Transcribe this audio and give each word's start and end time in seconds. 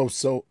Hello. 0.00 0.08
So, 0.08 0.46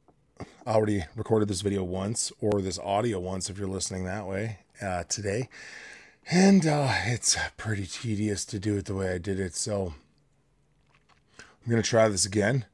I 0.64 0.74
already 0.74 1.06
recorded 1.16 1.48
this 1.48 1.62
video 1.62 1.84
once, 1.84 2.32
or 2.40 2.62
this 2.62 2.78
audio 2.78 3.20
once 3.20 3.50
if 3.50 3.58
you're 3.58 3.68
listening 3.68 4.04
that 4.04 4.28
way 4.28 4.60
uh, 4.80 5.06
today. 5.10 5.50
And 6.30 6.68
uh, 6.68 6.94
it's 7.06 7.36
pretty 7.58 7.88
tedious 7.88 8.46
to 8.46 8.60
do 8.60 8.78
it 8.78 8.86
the 8.86 8.94
way 8.94 9.12
I 9.12 9.18
did 9.18 9.40
it. 9.40 9.56
So, 9.56 9.96
I'm 11.40 11.68
going 11.68 11.82
to 11.82 11.90
try 11.90 12.10
this 12.10 12.28
again. 12.28 12.66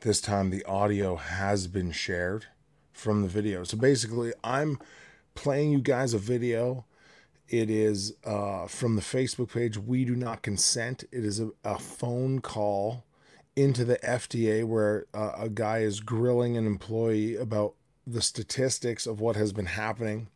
This 0.00 0.22
time, 0.22 0.48
the 0.48 0.64
audio 0.64 1.16
has 1.16 1.66
been 1.66 1.92
shared 1.92 2.46
from 2.94 3.20
the 3.20 3.28
video. 3.28 3.62
So, 3.64 3.76
basically, 3.76 4.32
I'm 4.42 4.78
playing 5.34 5.70
you 5.70 5.80
guys 5.80 6.14
a 6.14 6.18
video. 6.18 6.86
It 7.46 7.68
is 7.68 8.14
uh, 8.24 8.68
from 8.68 8.96
the 8.96 9.02
Facebook 9.02 9.52
page, 9.52 9.76
We 9.76 10.06
Do 10.06 10.16
Not 10.16 10.40
Consent. 10.40 11.04
It 11.12 11.26
is 11.26 11.40
a, 11.40 11.50
a 11.62 11.78
phone 11.78 12.40
call 12.40 13.04
into 13.54 13.84
the 13.84 13.98
FDA 13.98 14.64
where 14.64 15.06
uh, 15.12 15.32
a 15.36 15.48
guy 15.48 15.78
is 15.78 16.00
grilling 16.00 16.56
an 16.56 16.66
employee 16.66 17.36
about 17.36 17.74
the 18.06 18.22
statistics 18.22 19.06
of 19.06 19.20
what 19.20 19.36
has 19.36 19.52
been 19.52 19.66
happening 19.66 20.28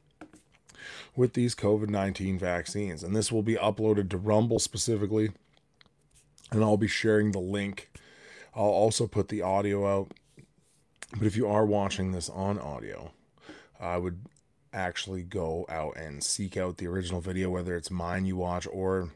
with 1.15 1.33
these 1.33 1.55
COVID 1.55 1.89
19 1.89 2.39
vaccines. 2.39 3.03
And 3.03 3.17
this 3.17 3.33
will 3.33 3.43
be 3.43 3.57
uploaded 3.57 4.11
to 4.11 4.19
Rumble 4.19 4.59
specifically. 4.59 5.31
And 6.53 6.63
I'll 6.63 6.77
be 6.77 6.87
sharing 6.87 7.33
the 7.33 7.41
link. 7.41 7.91
I'll 8.55 8.65
also 8.65 9.07
put 9.07 9.29
the 9.29 9.43
audio 9.43 9.87
out. 9.87 10.13
But 11.13 11.27
if 11.27 11.37
you 11.37 11.49
are 11.49 11.67
watching 11.67 12.13
this 12.13 12.29
on 12.29 12.59
audio, 12.59 13.13
I 13.81 13.97
would 13.97 14.27
actually 14.73 15.23
go 15.23 15.65
out 15.69 15.97
and 15.97 16.23
seek 16.23 16.57
out 16.57 16.77
the 16.77 16.87
original 16.87 17.21
video, 17.21 17.51
whether 17.51 17.75
it's 17.75 17.91
mine 17.91 18.27
you 18.27 18.37
watch 18.37 18.67
or 18.71 19.11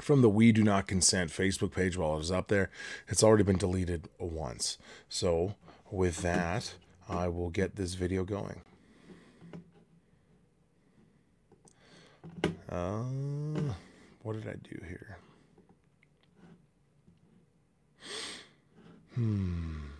from 0.00 0.22
the 0.22 0.28
We 0.28 0.52
Do 0.52 0.62
Not 0.62 0.86
Consent 0.86 1.30
Facebook 1.30 1.72
page 1.72 1.96
while 1.96 2.14
it 2.14 2.18
was 2.18 2.30
up 2.30 2.48
there. 2.48 2.70
It's 3.08 3.22
already 3.22 3.44
been 3.44 3.58
deleted 3.58 4.08
once. 4.18 4.78
So, 5.08 5.54
with 5.90 6.22
that, 6.22 6.74
I 7.08 7.28
will 7.28 7.50
get 7.50 7.76
this 7.76 7.94
video 7.94 8.24
going. 8.24 8.62
Uh, 12.70 13.02
what 14.22 14.32
did 14.32 14.48
I 14.48 14.54
do 14.54 14.80
here? 14.88 15.18
Hmm. 19.14 19.91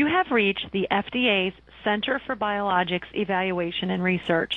You 0.00 0.06
have 0.06 0.30
reached 0.30 0.66
the 0.72 0.88
FDA's 0.90 1.52
Center 1.84 2.22
for 2.24 2.34
Biologics 2.34 3.12
Evaluation 3.12 3.90
and 3.90 4.02
Research. 4.02 4.50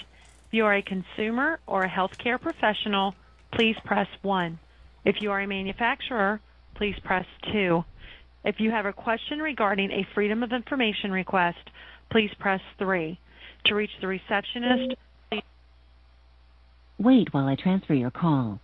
If 0.48 0.54
you 0.54 0.64
are 0.64 0.76
a 0.76 0.82
consumer 0.82 1.60
or 1.68 1.84
a 1.84 1.90
healthcare 1.90 2.40
professional, 2.40 3.14
please 3.54 3.76
press 3.84 4.08
1. 4.22 4.58
If 5.04 5.18
you 5.20 5.32
are 5.32 5.42
a 5.42 5.46
manufacturer, 5.46 6.40
please 6.76 6.96
press 7.04 7.26
2. 7.52 7.84
If 8.46 8.62
you 8.62 8.72
have 8.72 8.86
a 8.86 8.94
question 8.94 9.40
regarding 9.40 9.92
a 9.92 10.08
Freedom 10.16 10.44
of 10.44 10.54
Information 10.54 11.12
request, 11.12 11.70
please 12.10 12.32
press 12.40 12.62
3. 12.80 13.20
To 13.66 13.76
reach 13.76 13.92
the 14.00 14.08
receptionist, 14.08 14.96
Wait 17.00 17.34
while 17.34 17.48
I 17.48 17.56
transfer 17.56 17.96
your 17.96 18.12
call. 18.12 18.62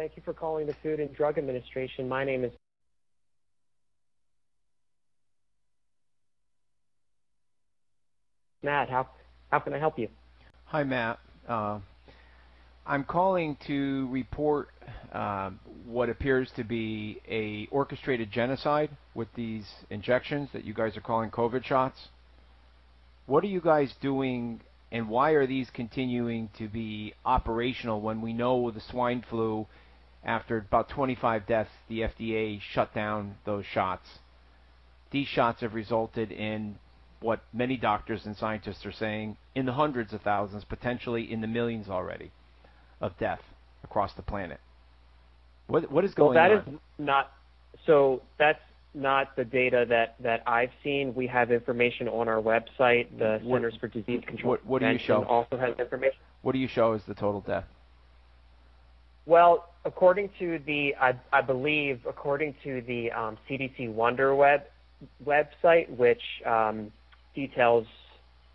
Thank 0.00 0.12
you 0.16 0.22
for 0.24 0.32
calling 0.50 0.66
the 0.66 0.74
Food 0.82 0.98
and 0.98 1.14
Drug 1.14 1.38
Administration. 1.38 2.08
My 2.08 2.24
name 2.24 2.42
is 2.42 2.50
Matt. 8.60 8.90
How 8.90 9.06
how 9.52 9.60
can 9.60 9.74
I 9.74 9.78
help 9.78 9.96
you? 9.96 10.08
Hi, 10.64 10.82
Matt. 10.82 11.20
Uh, 11.48 11.78
I'm 12.84 13.04
calling 13.04 13.58
to 13.68 14.08
report 14.10 14.70
uh, 15.12 15.50
what 15.86 16.08
appears 16.08 16.50
to 16.56 16.64
be 16.64 17.20
a 17.28 17.68
orchestrated 17.70 18.32
genocide 18.32 18.90
with 19.14 19.28
these 19.36 19.66
injections 19.88 20.48
that 20.52 20.64
you 20.64 20.74
guys 20.74 20.96
are 20.96 21.00
calling 21.00 21.30
COVID 21.30 21.64
shots. 21.64 22.08
What 23.26 23.44
are 23.44 23.52
you 23.56 23.60
guys 23.60 23.94
doing, 24.02 24.62
and 24.90 25.08
why 25.08 25.30
are 25.30 25.46
these 25.46 25.70
continuing 25.70 26.50
to 26.58 26.66
be 26.66 27.14
operational 27.24 28.00
when 28.00 28.20
we 28.20 28.32
know 28.32 28.72
the 28.72 28.80
swine 28.80 29.24
flu, 29.30 29.68
after 30.24 30.58
about 30.58 30.88
25 30.88 31.46
deaths, 31.46 31.70
the 31.88 32.00
FDA 32.00 32.60
shut 32.60 32.94
down 32.94 33.36
those 33.44 33.64
shots? 33.66 34.18
These 35.10 35.28
shots 35.28 35.60
have 35.62 35.74
resulted 35.74 36.30
in 36.30 36.76
what 37.20 37.40
many 37.52 37.76
doctors 37.76 38.26
and 38.26 38.36
scientists 38.36 38.84
are 38.86 38.92
saying 38.92 39.36
in 39.54 39.66
the 39.66 39.72
hundreds 39.72 40.12
of 40.12 40.22
thousands, 40.22 40.64
potentially 40.64 41.30
in 41.30 41.40
the 41.40 41.46
millions 41.46 41.88
already, 41.88 42.30
of 43.00 43.16
death 43.18 43.40
across 43.84 44.12
the 44.14 44.22
planet. 44.22 44.60
What 45.66 45.90
what 45.90 46.04
is 46.04 46.14
Well, 46.16 46.28
going 46.28 46.34
that 46.36 46.50
on? 46.52 46.58
is 46.74 46.80
not 46.98 47.32
so. 47.86 48.22
That's 48.38 48.60
not 48.94 49.36
the 49.36 49.44
data 49.44 49.84
that 49.88 50.16
that 50.20 50.42
I've 50.46 50.70
seen. 50.82 51.14
We 51.14 51.26
have 51.28 51.50
information 51.50 52.08
on 52.08 52.28
our 52.28 52.40
website. 52.42 53.06
The 53.18 53.38
What- 53.42 53.56
Centers 53.58 53.76
for 53.76 53.88
Disease 53.88 54.22
Control 54.26 54.50
what- 54.50 54.66
what 54.66 54.78
do 54.80 54.88
you 54.88 54.98
show? 54.98 55.24
Also 55.24 55.56
has 55.56 55.78
information. 55.78 56.18
what 56.42 56.52
do 56.52 56.58
you 56.58 56.66
show 56.68 56.92
as 56.92 57.04
the 57.04 57.14
total 57.14 57.40
death? 57.40 57.66
Well, 59.26 59.66
according 59.84 60.30
to 60.38 60.58
the, 60.66 60.94
I, 61.00 61.12
I 61.32 61.40
believe, 61.40 62.00
according 62.08 62.54
to 62.64 62.82
the 62.86 63.10
um, 63.12 63.38
CDC 63.48 63.92
Wonder 63.92 64.34
Web 64.34 64.62
website, 65.24 65.88
which 65.96 66.22
um, 66.46 66.92
details 67.34 67.86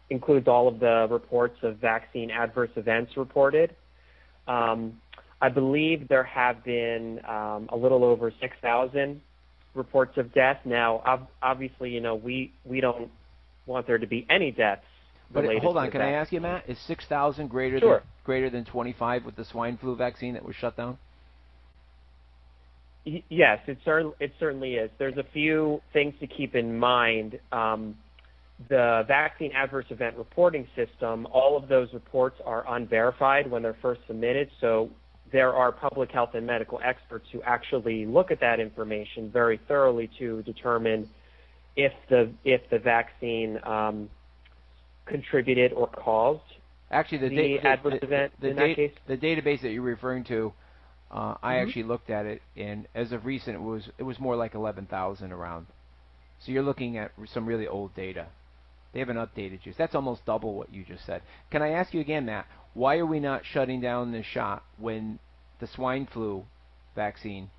includes 0.09 0.48
all 0.48 0.68
of 0.68 0.80
the 0.80 1.08
reports 1.09 1.58
of 1.64 1.78
vaccine 1.78 2.30
adverse 2.30 2.70
events 2.75 3.18
reported. 3.18 3.75
Um, 4.48 5.02
I 5.42 5.50
believe 5.50 6.08
there 6.08 6.24
have 6.24 6.64
been 6.64 7.20
um, 7.28 7.70
a 7.72 7.75
little 7.75 8.04
over 8.04 8.31
6,000 8.40 9.22
reports 9.74 10.18
of 10.18 10.34
death. 10.34 10.58
Now, 10.66 11.02
ob- 11.06 11.28
obviously, 11.42 11.90
you 11.90 12.02
know, 12.02 12.16
we, 12.16 12.54
we 12.64 12.80
don't 12.80 13.09
want 13.66 13.88
there 13.88 13.98
to 13.98 14.08
be 14.08 14.25
any 14.30 14.52
deaths. 14.52 14.86
But 15.31 15.41
related 15.41 15.63
hold 15.63 15.78
on, 15.78 15.91
can 15.91 16.02
I 16.02 16.12
ask 16.12 16.31
you, 16.31 16.41
Matt? 16.41 16.69
Is 16.69 16.78
6,000 16.88 17.47
greater 17.50 17.80
Sure. 17.80 18.00
than 18.00 18.08
greater 18.24 18.50
than 18.50 18.66
25 18.66 19.25
with 19.25 19.36
the 19.36 19.46
swine 19.46 19.78
flu 19.78 19.96
vaccine 19.96 20.34
that 20.34 20.44
was 20.46 20.56
shut 20.56 20.75
down? 20.78 20.97
Y- 23.06 23.24
Yes, 23.30 23.60
it, 23.68 23.77
cer- 23.86 24.13
it 24.19 24.33
certainly 24.39 24.75
is. 24.75 24.89
There's 24.98 25.18
a 25.18 25.25
few 25.33 25.81
things 25.94 26.13
to 26.19 26.27
keep 26.27 26.56
in 26.56 26.77
mind. 26.77 27.39
Um, 27.51 27.95
the 28.69 29.04
vaccine 29.07 29.51
adverse 29.51 29.86
event 29.89 30.16
reporting 30.18 30.68
system, 30.75 31.27
all 31.31 31.57
of 31.57 31.68
those 31.68 31.94
reports 31.94 32.39
are 32.45 32.63
unverified 32.75 33.50
when 33.50 33.62
they're 33.62 33.77
first 33.81 34.01
submitted. 34.07 34.50
So 34.62 34.89
there 35.31 35.54
are 35.54 35.72
public 35.72 36.10
health 36.12 36.31
and 36.36 36.48
medical 36.48 36.80
experts 36.83 37.25
who 37.31 37.42
actually 37.42 38.06
look 38.06 38.31
at 38.31 38.39
that 38.39 38.60
information 38.60 39.30
very 39.30 39.60
thoroughly 39.68 40.10
to 40.19 40.42
determine 40.44 41.10
if 41.75 41.92
the 42.10 42.31
if 42.45 42.62
the 42.69 42.80
vaccine 42.80 43.60
um, 43.63 44.10
contributed 45.06 45.74
or 45.74 45.88
caused 45.88 46.42
Actually, 46.92 47.18
the, 47.18 47.30
the 47.30 47.36
da- 47.36 47.57
the, 47.62 47.68
adverse 47.68 47.94
the, 48.00 48.06
event 48.06 48.31
the, 48.40 48.48
in 48.50 48.56
that 48.57 48.75
case. 48.75 48.92
the 49.07 49.18
database 49.18 49.62
that 49.62 49.72
you're 49.72 49.81
referring 49.81 50.24
to, 50.25 50.54
uh, 51.12 51.36
I 51.42 51.56
Mhm. 51.56 51.62
actually 51.63 51.84
looked 51.84 52.10
at 52.10 52.25
it, 52.25 52.42
and 52.56 52.88
as 52.94 53.12
of 53.12 53.25
recent, 53.25 53.56
it 53.56 53.62
was 53.62 53.90
it 53.98 54.04
was 54.04 54.19
more 54.19 54.36
like 54.36 54.54
11,000 54.56 55.31
around. 55.31 55.68
So 56.40 56.52
you're 56.52 56.63
looking 56.63 56.98
at 56.98 57.12
some 57.34 57.46
really 57.46 57.68
old 57.68 57.96
data. 57.96 58.28
They 58.94 59.00
haven't 59.00 59.18
updated 59.18 59.66
you. 59.66 59.74
That's 59.78 59.96
almost 59.96 60.25
double 60.25 60.54
what 60.54 60.72
you 60.72 60.84
just 60.84 61.06
said. 61.06 61.22
Can 61.50 61.62
I 61.62 61.69
ask 61.72 61.94
you 61.94 62.01
again, 62.01 62.25
Matt? 62.25 62.46
Why 62.74 62.98
are 62.98 63.06
we 63.06 63.19
not 63.19 63.46
shutting 63.46 63.81
down 63.81 64.12
this 64.12 64.25
shot 64.25 64.63
when 64.78 65.19
the 65.60 65.68
swine 65.68 66.06
flu 66.06 66.46
vaccine 66.96 67.50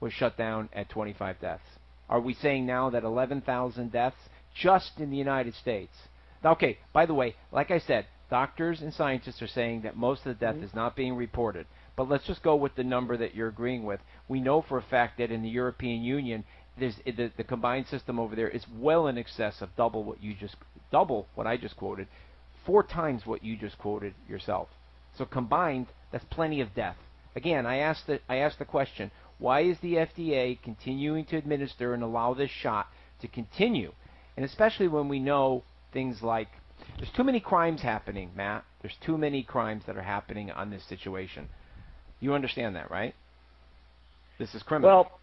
was 0.00 0.12
shut 0.12 0.36
down 0.36 0.68
at 0.72 0.88
25 0.88 1.40
deaths? 1.40 1.62
Are 2.08 2.20
we 2.20 2.32
saying 2.34 2.64
now 2.66 2.90
that 2.90 3.04
11,000 3.04 3.92
deaths 3.92 4.28
just 4.54 4.98
in 4.98 5.10
the 5.10 5.16
United 5.16 5.54
States? 5.54 6.07
Okay, 6.44 6.78
by 6.92 7.06
the 7.06 7.14
way, 7.14 7.36
like 7.50 7.70
I 7.70 7.78
said, 7.78 8.06
doctors 8.30 8.80
and 8.80 8.92
scientists 8.92 9.42
are 9.42 9.48
saying 9.48 9.82
that 9.82 9.96
most 9.96 10.20
of 10.20 10.38
the 10.38 10.44
death 10.46 10.56
mm-hmm. 10.56 10.64
is 10.64 10.74
not 10.74 10.96
being 10.96 11.14
reported. 11.14 11.66
But 11.96 12.08
let's 12.08 12.26
just 12.26 12.44
go 12.44 12.54
with 12.54 12.76
the 12.76 12.84
number 12.84 13.16
that 13.16 13.34
you're 13.34 13.48
agreeing 13.48 13.84
with. 13.84 14.00
We 14.28 14.40
know 14.40 14.62
for 14.62 14.78
a 14.78 14.82
fact 14.82 15.18
that 15.18 15.32
in 15.32 15.42
the 15.42 15.48
European 15.48 16.02
Union, 16.02 16.44
there's 16.78 16.96
the, 17.04 17.32
the 17.36 17.44
combined 17.44 17.88
system 17.88 18.20
over 18.20 18.36
there 18.36 18.48
is 18.48 18.64
well 18.68 19.08
in 19.08 19.18
excess 19.18 19.60
of 19.60 19.74
double 19.76 20.04
what 20.04 20.22
you 20.22 20.34
just 20.34 20.54
double 20.92 21.26
what 21.34 21.46
I 21.46 21.56
just 21.56 21.76
quoted, 21.76 22.06
four 22.64 22.84
times 22.84 23.26
what 23.26 23.42
you 23.42 23.56
just 23.56 23.78
quoted 23.78 24.14
yourself. 24.28 24.68
So 25.16 25.24
combined, 25.24 25.88
that's 26.12 26.24
plenty 26.26 26.60
of 26.60 26.74
death. 26.74 26.96
Again, 27.34 27.66
I 27.66 27.78
asked 27.78 28.06
the 28.06 28.20
I 28.28 28.36
asked 28.36 28.60
the 28.60 28.64
question: 28.64 29.10
Why 29.38 29.62
is 29.62 29.78
the 29.80 29.94
FDA 29.94 30.60
continuing 30.62 31.24
to 31.26 31.36
administer 31.36 31.94
and 31.94 32.02
allow 32.02 32.34
this 32.34 32.50
shot 32.50 32.86
to 33.20 33.28
continue? 33.28 33.92
And 34.36 34.44
especially 34.44 34.86
when 34.86 35.08
we 35.08 35.18
know 35.18 35.64
things 35.92 36.22
like 36.22 36.48
there's 36.96 37.10
too 37.16 37.24
many 37.24 37.40
crimes 37.40 37.82
happening, 37.82 38.30
Matt. 38.34 38.64
There's 38.82 38.96
too 39.04 39.18
many 39.18 39.42
crimes 39.42 39.84
that 39.86 39.96
are 39.96 40.02
happening 40.02 40.50
on 40.50 40.70
this 40.70 40.84
situation. 40.88 41.48
You 42.20 42.34
understand 42.34 42.76
that, 42.76 42.90
right? 42.90 43.14
This 44.38 44.54
is 44.54 44.62
criminal. 44.62 44.90
Well, 44.90 45.20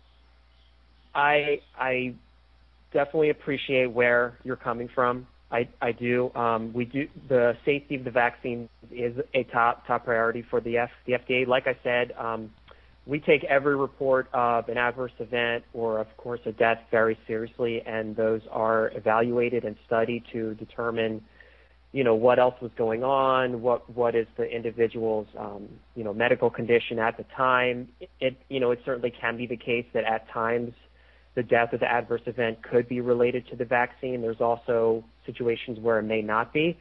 I 1.13 1.62
I 1.77 2.15
definitely 2.94 3.29
appreciate 3.29 3.91
where 3.91 4.38
you're 4.44 4.56
coming 4.56 4.89
from. 4.94 5.27
I, 5.51 5.69
I 5.81 5.91
do. 5.91 6.33
Um, 6.33 6.73
we 6.73 6.85
do. 6.85 7.07
The 7.29 7.56
safety 7.65 7.95
of 7.95 8.03
the 8.03 8.12
vaccine 8.12 8.67
is 8.91 9.15
a 9.33 9.44
top 9.44 9.85
top 9.85 10.06
priority 10.06 10.44
for 10.50 10.59
the 10.59 10.77
F, 10.77 10.89
the 11.06 11.13
FDA. 11.13 11.47
Like 11.47 11.67
I 11.67 11.77
said, 11.83 12.13
um, 12.17 12.51
we 13.06 13.19
take 13.19 13.44
every 13.44 13.75
report 13.75 14.28
of 14.34 14.68
an 14.68 14.78
adverse 14.78 15.12
event 15.19 15.63
or, 15.74 16.00
of 16.00 16.07
course, 16.18 16.40
a 16.46 16.52
death 16.52 16.80
very 16.90 17.18
seriously, 17.28 17.81
and 17.86 18.16
those 18.16 18.42
are 18.52 18.92
evaluated 18.96 19.63
and 19.63 19.75
studied 19.86 20.24
to 20.34 20.56
determine, 20.56 21.24
you 21.92 22.04
know, 22.04 22.16
what 22.16 22.40
else 22.40 22.56
was 22.62 22.72
going 22.78 23.04
on, 23.04 23.62
what 23.62 23.88
what 23.96 24.16
is 24.16 24.25
the 24.38 24.44
individual's, 24.44 25.28
um, 25.38 25.68
you 25.96 26.04
know, 26.04 26.13
medical 26.13 26.50
condition 26.50 26.98
at 26.98 27.16
the 27.16 27.25
time. 27.38 27.88
It, 28.19 28.38
you 28.50 28.60
know, 28.60 28.72
it 28.72 28.80
certainly 28.84 29.13
can 29.22 29.38
be 29.38 29.46
the 29.46 29.58
case 29.58 29.86
that 29.94 30.04
at 30.04 30.28
times 30.30 30.74
the 31.36 31.44
death 31.44 31.74
or 31.74 31.78
the 31.78 31.92
adverse 31.92 32.22
event 32.25 32.63
could 32.63 32.88
be 32.88 33.01
related 33.01 33.48
to 33.50 33.56
the 33.56 33.66
vaccine. 33.66 34.22
There's 34.22 34.42
also 34.42 35.04
situations 35.28 35.78
where 35.80 36.00
it 36.00 36.04
may 36.04 36.22
not 36.22 36.54
be. 36.54 36.78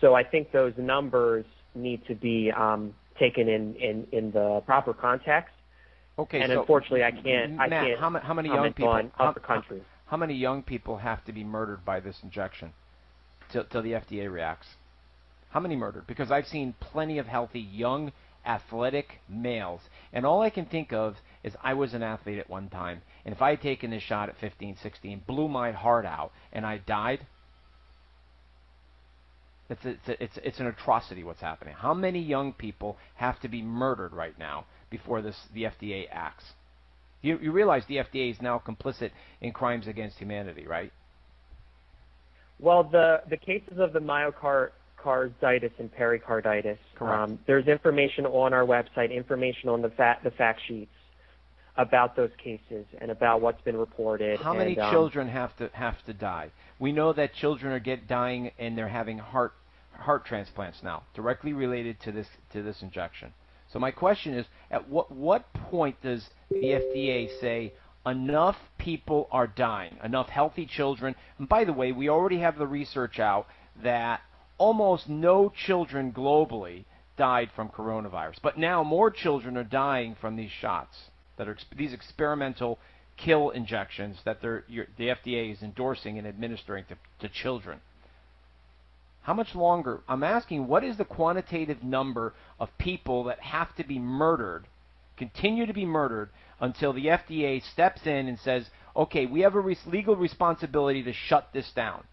So 0.00 0.14
I 0.14 0.22
think 0.22 0.52
those 0.52 0.72
numbers 0.78 1.44
need 1.74 2.06
to 2.06 2.14
be 2.14 2.50
um, 2.56 2.94
taken 3.18 3.48
in, 3.48 3.74
in, 3.74 4.06
in 4.12 4.30
the 4.30 4.62
proper 4.64 4.94
context. 4.94 5.52
Okay, 6.18 6.40
and 6.40 6.50
so 6.50 6.60
unfortunately, 6.60 7.04
I 7.04 7.12
can't. 7.12 7.52
Matt, 7.52 7.72
I 7.72 7.86
can't 7.86 8.00
how, 8.00 8.10
how 8.20 8.34
many 8.34 8.48
young 8.48 8.72
people? 8.72 8.88
on 8.88 9.12
how, 9.16 9.26
other 9.26 9.40
countries. 9.40 9.82
How, 10.06 10.12
how 10.12 10.16
many 10.16 10.34
young 10.34 10.62
people 10.62 10.96
have 10.98 11.24
to 11.26 11.32
be 11.32 11.44
murdered 11.44 11.84
by 11.84 12.00
this 12.00 12.16
injection 12.22 12.72
till, 13.52 13.64
till 13.64 13.82
the 13.82 13.92
FDA 13.92 14.30
reacts? 14.30 14.66
How 15.50 15.60
many 15.60 15.76
murdered? 15.76 16.06
Because 16.06 16.30
I've 16.30 16.46
seen 16.46 16.74
plenty 16.80 17.18
of 17.18 17.26
healthy, 17.26 17.60
young, 17.60 18.12
athletic 18.44 19.20
males, 19.28 19.80
and 20.12 20.26
all 20.26 20.42
I 20.42 20.50
can 20.50 20.66
think 20.66 20.92
of 20.92 21.16
is 21.44 21.54
I 21.62 21.74
was 21.74 21.94
an 21.94 22.02
athlete 22.02 22.38
at 22.38 22.50
one 22.50 22.68
time, 22.68 23.02
and 23.24 23.34
if 23.34 23.40
I 23.40 23.50
had 23.50 23.62
taken 23.62 23.90
this 23.90 24.02
shot 24.02 24.28
at 24.28 24.36
15, 24.40 24.76
16, 24.82 25.22
blew 25.26 25.48
my 25.48 25.70
heart 25.70 26.04
out, 26.04 26.32
and 26.52 26.66
I 26.66 26.78
died, 26.78 27.26
it's 29.70 29.84
a, 29.84 29.90
it's, 29.90 30.08
a, 30.08 30.24
it's, 30.24 30.38
it's 30.42 30.60
an 30.60 30.66
atrocity 30.66 31.24
what's 31.24 31.40
happening. 31.40 31.74
How 31.74 31.94
many 31.94 32.20
young 32.20 32.52
people 32.52 32.96
have 33.16 33.38
to 33.40 33.48
be 33.48 33.62
murdered 33.62 34.12
right 34.12 34.38
now 34.38 34.64
before 34.90 35.22
this 35.22 35.36
the 35.54 35.64
FDA 35.64 36.06
acts? 36.10 36.44
You, 37.22 37.38
you 37.42 37.52
realize 37.52 37.82
the 37.88 37.96
FDA 37.96 38.30
is 38.30 38.40
now 38.40 38.62
complicit 38.64 39.10
in 39.40 39.52
crimes 39.52 39.88
against 39.88 40.18
humanity, 40.18 40.66
right? 40.66 40.92
Well, 42.60 42.84
the 42.84 43.22
the 43.28 43.36
cases 43.36 43.78
of 43.78 43.92
the 43.92 44.00
myocarditis 44.00 45.72
and 45.78 45.92
pericarditis. 45.92 46.78
Um, 47.00 47.38
there's 47.46 47.66
information 47.66 48.26
on 48.26 48.52
our 48.52 48.64
website, 48.64 49.14
information 49.14 49.68
on 49.68 49.82
the 49.82 49.90
fact 49.90 50.24
the 50.24 50.30
fact 50.32 50.60
sheets 50.66 50.90
about 51.76 52.16
those 52.16 52.30
cases 52.42 52.84
and 53.00 53.10
about 53.10 53.40
what's 53.40 53.62
been 53.62 53.76
reported. 53.76 54.40
How 54.40 54.52
many 54.52 54.76
um, 54.78 54.92
children 54.92 55.28
have 55.28 55.56
to 55.58 55.70
have 55.72 56.04
to 56.06 56.12
die? 56.12 56.50
We 56.80 56.92
know 56.92 57.12
that 57.12 57.34
children 57.34 57.72
are 57.72 57.78
get 57.78 58.08
dying 58.08 58.50
and 58.58 58.76
they're 58.76 58.88
having 58.88 59.18
heart 59.18 59.52
heart 59.92 60.24
transplants 60.26 60.82
now, 60.82 61.04
directly 61.14 61.52
related 61.52 62.00
to 62.00 62.12
this 62.12 62.26
to 62.52 62.62
this 62.62 62.82
injection. 62.82 63.32
So 63.72 63.78
my 63.78 63.90
question 63.90 64.34
is, 64.34 64.46
at 64.70 64.88
what 64.88 65.10
what 65.10 65.52
point 65.52 66.00
does 66.02 66.28
the 66.50 66.56
FDA 66.56 67.28
say 67.40 67.74
enough 68.06 68.56
people 68.78 69.28
are 69.30 69.46
dying, 69.46 69.98
enough 70.02 70.28
healthy 70.28 70.66
children? 70.66 71.14
And 71.38 71.48
by 71.48 71.64
the 71.64 71.72
way, 71.72 71.92
we 71.92 72.08
already 72.08 72.38
have 72.38 72.56
the 72.56 72.66
research 72.66 73.18
out 73.18 73.46
that 73.82 74.22
almost 74.56 75.08
no 75.08 75.50
children 75.50 76.12
globally 76.12 76.84
died 77.16 77.50
from 77.54 77.68
coronavirus, 77.68 78.36
but 78.42 78.58
now 78.58 78.82
more 78.82 79.10
children 79.10 79.56
are 79.56 79.64
dying 79.64 80.14
from 80.20 80.36
these 80.36 80.50
shots 80.50 81.10
that 81.36 81.48
are 81.48 81.56
these 81.76 81.92
experimental 81.92 82.78
kill 83.16 83.50
injections 83.50 84.16
that 84.24 84.40
the 84.40 84.62
FDA 84.98 85.52
is 85.52 85.62
endorsing 85.62 86.18
and 86.18 86.26
administering 86.26 86.84
to, 86.88 86.96
to 87.18 87.28
children. 87.28 87.80
How 89.28 89.34
much 89.34 89.54
longer? 89.54 90.00
I'm 90.08 90.24
asking, 90.24 90.68
what 90.68 90.82
is 90.82 90.96
the 90.96 91.04
quantitative 91.04 91.82
number 91.82 92.32
of 92.58 92.70
people 92.78 93.24
that 93.24 93.40
have 93.40 93.76
to 93.76 93.84
be 93.84 93.98
murdered, 93.98 94.64
continue 95.18 95.66
to 95.66 95.74
be 95.74 95.84
murdered, 95.84 96.30
until 96.60 96.94
the 96.94 97.04
FDA 97.04 97.62
steps 97.62 98.06
in 98.06 98.26
and 98.26 98.38
says, 98.38 98.70
okay, 98.96 99.26
we 99.26 99.40
have 99.40 99.54
a 99.54 99.76
legal 99.84 100.16
responsibility 100.16 101.02
to 101.02 101.12
shut 101.12 101.50
this 101.52 101.70
down? 101.72 102.04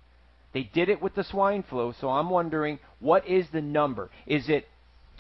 They 0.52 0.64
did 0.64 0.90
it 0.90 1.02
with 1.02 1.16
the 1.16 1.24
swine 1.24 1.64
flu, 1.64 1.94
so 2.02 2.10
I'm 2.10 2.30
wondering, 2.30 2.80
what 3.00 3.26
is 3.26 3.48
the 3.50 3.62
number? 3.62 4.10
Is 4.28 4.50
it 4.50 4.68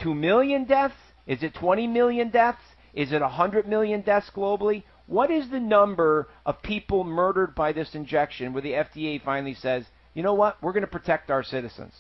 2 0.02 0.14
million 0.14 0.66
deaths? 0.66 0.98
Is 1.26 1.44
it 1.44 1.54
20 1.54 1.88
million 1.88 2.30
deaths? 2.30 2.76
Is 2.94 3.14
it 3.14 3.22
100 3.22 3.70
million 3.70 4.02
deaths 4.02 4.30
globally? 4.36 4.84
What 5.08 5.32
is 5.32 5.50
the 5.50 5.62
number 5.62 6.28
of 6.46 6.62
people 6.62 7.06
murdered 7.06 7.56
by 7.56 7.72
this 7.72 7.96
injection 7.96 8.52
where 8.52 8.62
the 8.62 8.74
FDA 8.74 9.24
finally 9.24 9.54
says, 9.54 9.86
you 10.16 10.24
know 10.24 10.34
what, 10.34 10.58
we're 10.64 10.74
going 10.74 10.82
to 10.82 10.88
protect 10.88 11.30
our 11.30 11.44
citizens? 11.44 11.94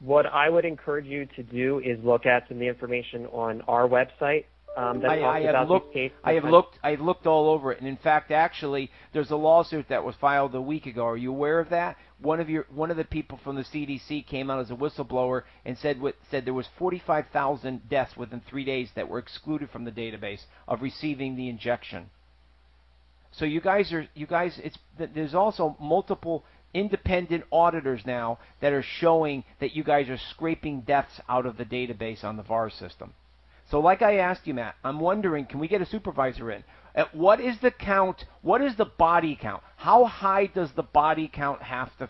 What 0.00 0.26
I 0.26 0.48
would 0.48 0.64
encourage 0.64 1.06
you 1.06 1.26
to 1.36 1.42
do 1.42 1.80
is 1.84 2.02
look 2.02 2.26
at 2.26 2.48
some 2.48 2.56
of 2.56 2.60
the 2.60 2.68
information 2.68 3.26
on 3.26 3.62
our 3.68 3.86
website 3.86 4.44
um, 4.76 5.00
that 5.00 5.10
I, 5.10 5.18
talks 5.18 5.36
I 5.36 5.40
have 5.40 5.50
about 5.50 5.68
looked. 5.68 5.92
cases. 5.92 6.16
I 6.22 6.32
have 6.34 6.44
looked. 6.44 6.78
I've 6.84 7.00
looked 7.00 7.26
all 7.26 7.48
over 7.48 7.72
it, 7.72 7.80
and 7.80 7.88
in 7.88 7.96
fact, 7.96 8.30
actually, 8.30 8.90
there's 9.12 9.30
a 9.30 9.36
lawsuit 9.36 9.88
that 9.88 10.04
was 10.04 10.14
filed 10.20 10.54
a 10.54 10.60
week 10.60 10.86
ago. 10.86 11.04
Are 11.04 11.16
you 11.16 11.30
aware 11.30 11.58
of 11.58 11.70
that? 11.70 11.96
One 12.20 12.38
of 12.38 12.48
your 12.48 12.66
one 12.72 12.90
of 12.92 12.96
the 12.96 13.04
people 13.04 13.40
from 13.42 13.56
the 13.56 13.64
CDC 13.64 14.26
came 14.26 14.50
out 14.50 14.60
as 14.60 14.70
a 14.70 14.74
whistleblower 14.74 15.42
and 15.64 15.76
said 15.78 16.00
what, 16.00 16.14
said 16.30 16.44
there 16.44 16.54
was 16.54 16.68
45,000 16.78 17.88
deaths 17.88 18.16
within 18.16 18.40
three 18.48 18.64
days 18.64 18.90
that 18.94 19.08
were 19.08 19.18
excluded 19.18 19.70
from 19.70 19.84
the 19.84 19.90
database 19.90 20.42
of 20.68 20.80
receiving 20.80 21.34
the 21.34 21.48
injection. 21.48 22.10
So 23.32 23.44
you 23.44 23.60
guys 23.60 23.92
are 23.92 24.06
you 24.14 24.26
guys. 24.26 24.58
It's 24.62 24.78
there's 24.98 25.34
also 25.34 25.76
multiple 25.80 26.44
independent 26.74 27.44
auditors 27.50 28.02
now 28.04 28.38
that 28.60 28.72
are 28.72 28.82
showing 28.82 29.44
that 29.60 29.74
you 29.74 29.82
guys 29.82 30.08
are 30.08 30.18
scraping 30.30 30.82
deaths 30.82 31.20
out 31.28 31.46
of 31.46 31.56
the 31.56 31.64
database 31.64 32.24
on 32.24 32.36
the 32.36 32.42
VAERS 32.42 32.78
system. 32.78 33.14
So, 33.70 33.80
like 33.80 34.02
I 34.02 34.16
asked 34.16 34.46
you, 34.46 34.54
Matt, 34.54 34.76
I'm 34.82 35.00
wondering, 35.00 35.44
can 35.44 35.60
we 35.60 35.68
get 35.68 35.82
a 35.82 35.86
supervisor 35.86 36.50
in? 36.50 36.64
At 36.94 37.14
what 37.14 37.40
is 37.40 37.58
the 37.60 37.70
count? 37.70 38.24
What 38.42 38.62
is 38.62 38.76
the 38.76 38.86
body 38.86 39.38
count? 39.40 39.62
How 39.76 40.04
high 40.04 40.46
does 40.46 40.72
the 40.72 40.82
body 40.82 41.30
count 41.32 41.62
have 41.62 41.96
to 41.98 42.08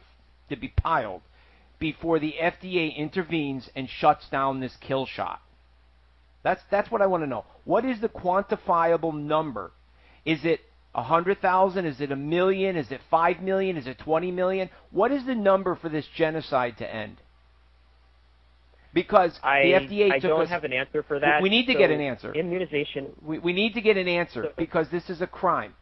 to 0.48 0.56
be 0.56 0.68
piled 0.68 1.22
before 1.78 2.18
the 2.18 2.34
FDA 2.40 2.96
intervenes 2.96 3.68
and 3.74 3.88
shuts 3.88 4.28
down 4.30 4.60
this 4.60 4.76
kill 4.76 5.04
shot? 5.04 5.42
That's 6.42 6.62
that's 6.70 6.90
what 6.90 7.02
I 7.02 7.06
want 7.06 7.24
to 7.24 7.26
know. 7.26 7.44
What 7.64 7.84
is 7.84 8.00
the 8.00 8.08
quantifiable 8.08 9.12
number? 9.14 9.72
Is 10.24 10.44
it 10.44 10.60
a 10.94 11.02
hundred 11.02 11.40
thousand? 11.40 11.86
Is 11.86 12.00
it 12.00 12.10
a 12.12 12.16
million? 12.16 12.76
Is 12.76 12.90
it 12.90 13.00
five 13.10 13.40
million? 13.40 13.76
Is 13.76 13.86
it 13.86 13.98
twenty 13.98 14.30
million? 14.30 14.70
What 14.90 15.12
is 15.12 15.24
the 15.26 15.34
number 15.34 15.76
for 15.76 15.88
this 15.88 16.06
genocide 16.16 16.78
to 16.78 16.94
end? 16.94 17.18
Because 18.94 19.38
I, 19.42 19.62
the 19.62 19.72
FDA 19.72 20.12
I 20.12 20.18
don't 20.18 20.42
us, 20.42 20.48
have 20.48 20.64
an 20.64 20.72
answer 20.72 21.02
for 21.02 21.20
that. 21.20 21.42
We 21.42 21.50
need 21.50 21.66
to 21.66 21.74
So 21.74 21.78
get 21.78 21.90
an 21.90 22.00
answer. 22.00 22.32
Immunization. 22.34 23.08
we, 23.22 23.38
we 23.38 23.52
need 23.52 23.74
to 23.74 23.80
get 23.80 23.96
an 23.96 24.08
answer 24.08 24.44
So- 24.44 24.52
because 24.56 24.88
this 24.90 25.08
is 25.10 25.20
a 25.20 25.26
crime. 25.26 25.74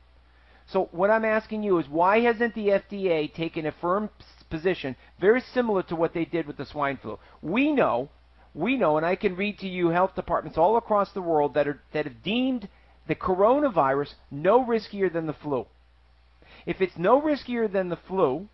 So 0.68 0.88
what 0.90 1.10
I'm 1.10 1.24
asking 1.24 1.62
you 1.62 1.78
is 1.78 1.88
why 1.88 2.20
hasn't 2.20 2.54
the 2.54 2.68
FDA 2.68 3.32
taken 3.32 3.66
a 3.66 3.72
firm 3.80 4.10
position 4.50 4.96
very 5.20 5.40
similar 5.54 5.84
to 5.84 5.94
what 5.94 6.12
they 6.12 6.24
did 6.24 6.48
with 6.48 6.56
the 6.56 6.66
swine 6.66 6.98
flu? 7.00 7.20
We 7.40 7.72
know, 7.72 8.08
we 8.52 8.76
know, 8.76 8.96
and 8.96 9.06
I 9.06 9.14
can 9.14 9.36
read 9.36 9.60
to 9.60 9.68
you 9.68 9.90
health 9.90 10.16
departments 10.16 10.58
all 10.58 10.76
across 10.76 11.12
the 11.12 11.22
world 11.22 11.54
that 11.54 11.68
are 11.68 11.80
that 11.92 12.06
have 12.06 12.22
deemed 12.24 12.68
the 13.08 13.14
coronavirus 13.14 14.14
no 14.30 14.64
riskier 14.64 15.12
than 15.12 15.26
the 15.26 15.32
flu. 15.32 15.66
If 16.64 16.80
it's 16.80 16.96
no 16.96 17.20
riskier 17.20 17.70
than 17.70 17.88
the 17.88 17.98
flu, 18.08 18.48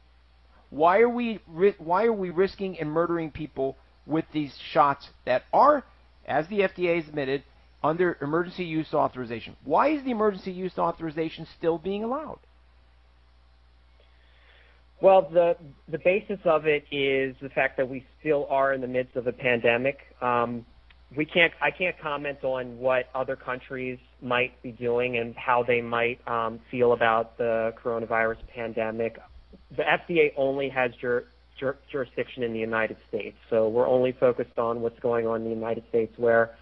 why 0.71 1.01
are 1.01 1.09
we 1.09 1.41
why 1.79 2.05
are 2.05 2.13
we 2.13 2.31
risking 2.31 2.79
and 2.79 2.91
murdering 2.91 3.31
people 3.31 3.77
with 4.07 4.25
these 4.33 4.57
shots 4.73 5.09
that 5.25 5.45
are, 5.53 5.85
as 6.27 6.49
the 6.49 6.61
FDA 6.61 6.97
has 6.97 7.09
admitted, 7.09 7.45
under 7.83 8.17
emergency 8.21 8.65
use 8.65 8.95
authorization? 8.95 9.57
Why 9.65 9.89
is 9.89 10.05
the 10.05 10.11
emergency 10.11 10.53
use 10.53 10.79
authorization 10.79 11.47
still 11.59 11.79
being 11.79 12.05
allowed? 12.05 12.39
Well, 15.01 15.29
the 15.33 15.57
the 15.89 15.99
basis 15.99 16.39
of 16.45 16.67
it 16.67 16.85
is 16.91 17.35
the 17.43 17.49
fact 17.49 17.77
that 17.77 17.89
we 17.89 18.07
still 18.21 18.47
are 18.49 18.73
in 18.73 18.81
the 18.81 18.87
midst 18.87 19.17
of 19.17 19.27
a 19.27 19.33
pandemic. 19.33 19.99
Um, 20.21 20.65
we 21.17 21.25
can't. 21.25 21.53
I 21.61 21.71
can't 21.71 21.99
comment 22.01 22.43
on 22.45 22.79
what 22.79 23.09
other 23.15 23.37
countries 23.37 23.99
might 24.21 24.61
be 24.63 24.73
doing 24.73 25.17
and 25.17 25.35
how 25.37 25.63
they 25.63 25.81
might 25.81 26.27
um, 26.29 26.61
feel 26.71 26.93
about 26.93 27.39
the 27.39 27.75
coronavirus 27.83 28.39
pandemic. 28.55 29.19
The 29.77 29.83
FDA 29.83 30.33
only 30.37 30.69
has 30.69 30.93
jur- 31.01 31.27
jur- 31.59 31.79
jurisdiction 31.91 32.43
in 32.43 32.53
the 32.53 32.59
United 32.59 32.97
States. 33.09 33.37
So 33.51 33.69
we're 33.69 33.89
only 33.89 34.13
focused 34.13 34.59
on 34.59 34.81
what's 34.81 34.99
going 35.01 35.27
on 35.27 35.43
in 35.43 35.45
the 35.45 35.55
United 35.55 35.85
States, 35.89 36.13
where 36.17 36.55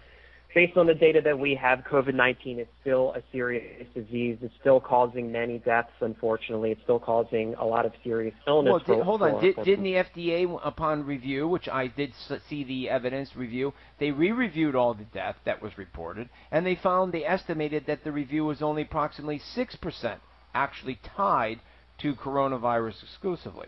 based 0.53 0.77
on 0.77 0.85
the 0.85 0.93
data 0.93 1.21
that 1.23 1.37
we 1.37 1.55
have, 1.55 1.79
COVID-19 1.79 2.59
is 2.59 2.67
still 2.81 3.13
a 3.13 3.21
serious 3.31 3.87
disease. 3.93 4.37
It's 4.41 4.53
still 4.59 4.79
causing 4.79 5.31
many 5.31 5.59
deaths, 5.59 5.91
unfortunately. 6.01 6.71
It's 6.71 6.81
still 6.83 6.99
causing 6.99 7.53
a 7.55 7.65
lot 7.65 7.85
of 7.85 7.93
serious 8.03 8.33
illness. 8.47 8.71
Well, 8.71 8.79
did, 8.79 8.85
for, 8.85 9.03
hold 9.03 9.21
on. 9.21 9.31
for- 9.35 9.41
Did, 9.41 9.55
for- 9.55 9.63
didn't 9.63 9.83
the 9.83 9.93
FDA, 9.93 10.59
upon 10.63 11.05
review, 11.05 11.47
which 11.47 11.69
I 11.69 11.87
did 11.87 12.13
see 12.49 12.63
the 12.63 12.89
evidence 12.89 13.35
review, 13.35 13.73
they 13.99 14.11
re-reviewed 14.11 14.75
all 14.75 14.93
the 14.93 15.05
death 15.05 15.37
that 15.45 15.61
was 15.61 15.77
reported, 15.77 16.29
and 16.51 16.65
they 16.65 16.75
found 16.75 17.13
they 17.13 17.25
estimated 17.25 17.85
that 17.87 18.03
the 18.03 18.11
review 18.11 18.45
was 18.45 18.61
only 18.61 18.81
approximately 18.81 19.39
six 19.39 19.75
percent 19.75 20.19
actually 20.53 20.99
tied 21.15 21.59
to 21.99 22.13
coronavirus 22.13 23.03
exclusively. 23.03 23.67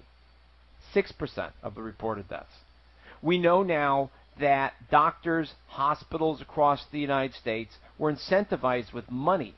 Six 0.91 1.11
percent 1.13 1.53
of 1.63 1.75
the 1.75 1.81
reported 1.81 2.27
deaths. 2.27 2.53
We 3.21 3.37
know 3.37 3.63
now 3.63 4.11
that 4.39 4.73
doctors, 4.89 5.53
hospitals 5.67 6.41
across 6.41 6.85
the 6.91 6.99
United 6.99 7.35
States 7.35 7.77
were 7.97 8.11
incentivized 8.11 8.93
with 8.93 9.09
money. 9.09 9.55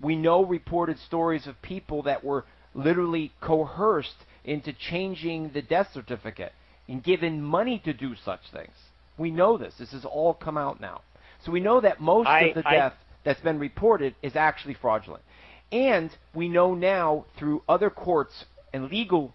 We 0.00 0.16
know 0.16 0.44
reported 0.44 0.98
stories 0.98 1.46
of 1.46 1.60
people 1.62 2.02
that 2.02 2.24
were 2.24 2.44
literally 2.74 3.32
coerced 3.40 4.24
into 4.44 4.72
changing 4.72 5.50
the 5.50 5.62
death 5.62 5.90
certificate 5.92 6.52
and 6.88 7.02
given 7.02 7.42
money 7.42 7.78
to 7.84 7.92
do 7.92 8.14
such 8.14 8.50
things. 8.52 8.74
We 9.16 9.30
know 9.30 9.58
this. 9.58 9.74
This 9.78 9.92
has 9.92 10.04
all 10.04 10.34
come 10.34 10.56
out 10.56 10.80
now. 10.80 11.02
So 11.44 11.52
we 11.52 11.60
know 11.60 11.80
that 11.80 12.00
most 12.00 12.28
I- 12.28 12.40
of 12.40 12.54
the 12.54 12.68
I- 12.68 12.74
death 12.74 12.94
that's 13.24 13.40
been 13.40 13.58
reported 13.58 14.14
is 14.22 14.36
actually 14.36 14.74
fraudulent. 14.74 15.22
And 15.70 16.10
we 16.34 16.48
know 16.48 16.74
now 16.74 17.26
through 17.36 17.62
other 17.68 17.90
courts 17.90 18.44
and 18.72 18.90
legal 18.90 19.34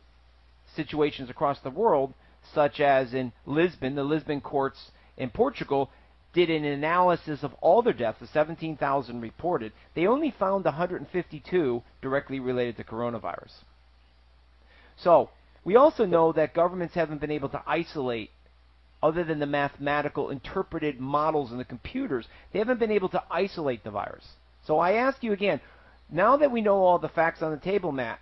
situations 0.76 1.30
across 1.30 1.60
the 1.60 1.70
world, 1.70 2.14
such 2.54 2.80
as 2.80 3.14
in 3.14 3.32
Lisbon, 3.46 3.96
the 3.96 4.04
Lisbon 4.04 4.42
courts 4.42 4.92
in 5.18 5.30
Portugal 5.30 5.90
did 6.34 6.50
an 6.50 6.66
analysis 6.66 7.44
of 7.44 7.54
all 7.62 7.82
their 7.82 7.94
deaths, 7.94 8.20
the 8.20 8.28
17,000 8.28 9.22
reported. 9.22 9.72
They 9.96 10.08
only 10.08 10.32
found 10.32 10.66
152 10.66 11.84
directly 12.02 12.40
related 12.40 12.78
to 12.78 12.84
coronavirus. 12.84 13.52
So, 14.98 15.30
we 15.64 15.76
also 15.76 16.06
know 16.06 16.34
that 16.34 16.54
governments 16.54 16.96
haven't 16.96 17.22
been 17.22 17.32
able 17.32 17.50
to 17.50 17.62
isolate, 17.66 18.32
other 19.02 19.24
than 19.24 19.40
the 19.40 19.46
mathematical 19.46 20.30
interpreted 20.30 21.00
models 21.00 21.52
in 21.52 21.58
the 21.58 21.66
computers, 21.66 22.26
they 22.52 22.60
haven't 22.60 22.80
been 22.80 22.92
able 22.92 23.10
to 23.10 23.24
isolate 23.30 23.84
the 23.84 23.92
virus. 23.92 24.26
So 24.66 24.80
I 24.80 24.94
ask 24.94 25.22
you 25.24 25.34
again, 25.34 25.60
now 26.10 26.38
that 26.38 26.52
we 26.52 26.62
know 26.62 26.78
all 26.78 27.00
the 27.00 27.10
facts 27.10 27.42
on 27.42 27.52
the 27.52 27.58
table, 27.58 27.92
Matt, 27.92 28.20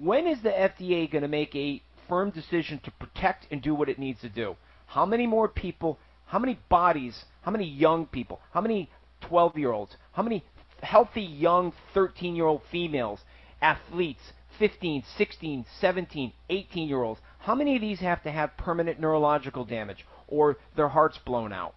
when 0.00 0.26
is 0.26 0.42
the 0.42 0.50
FDA 0.50 1.10
going 1.10 1.22
to 1.22 1.28
make 1.28 1.54
a 1.54 1.80
firm 2.08 2.30
decision 2.30 2.80
to 2.84 2.90
protect 2.92 3.46
and 3.50 3.62
do 3.62 3.74
what 3.74 3.88
it 3.88 3.98
needs 3.98 4.20
to 4.20 4.28
do? 4.28 4.56
How 4.86 5.06
many 5.06 5.26
more 5.26 5.48
people, 5.48 5.98
how 6.26 6.38
many 6.38 6.58
bodies, 6.68 7.24
how 7.42 7.50
many 7.50 7.64
young 7.64 8.06
people, 8.06 8.40
how 8.52 8.60
many 8.60 8.90
12 9.22 9.58
year 9.58 9.72
olds, 9.72 9.96
how 10.12 10.22
many 10.22 10.44
healthy 10.82 11.22
young 11.22 11.72
13 11.94 12.36
year 12.36 12.46
old 12.46 12.62
females, 12.70 13.20
athletes, 13.60 14.20
15, 14.58 15.04
16, 15.16 15.66
17, 15.80 16.32
18 16.50 16.88
year 16.88 17.02
olds, 17.02 17.20
how 17.38 17.54
many 17.54 17.74
of 17.76 17.80
these 17.80 18.00
have 18.00 18.22
to 18.22 18.30
have 18.30 18.56
permanent 18.56 19.00
neurological 19.00 19.64
damage 19.64 20.04
or 20.28 20.56
their 20.76 20.88
hearts 20.88 21.18
blown 21.24 21.52
out? 21.52 21.74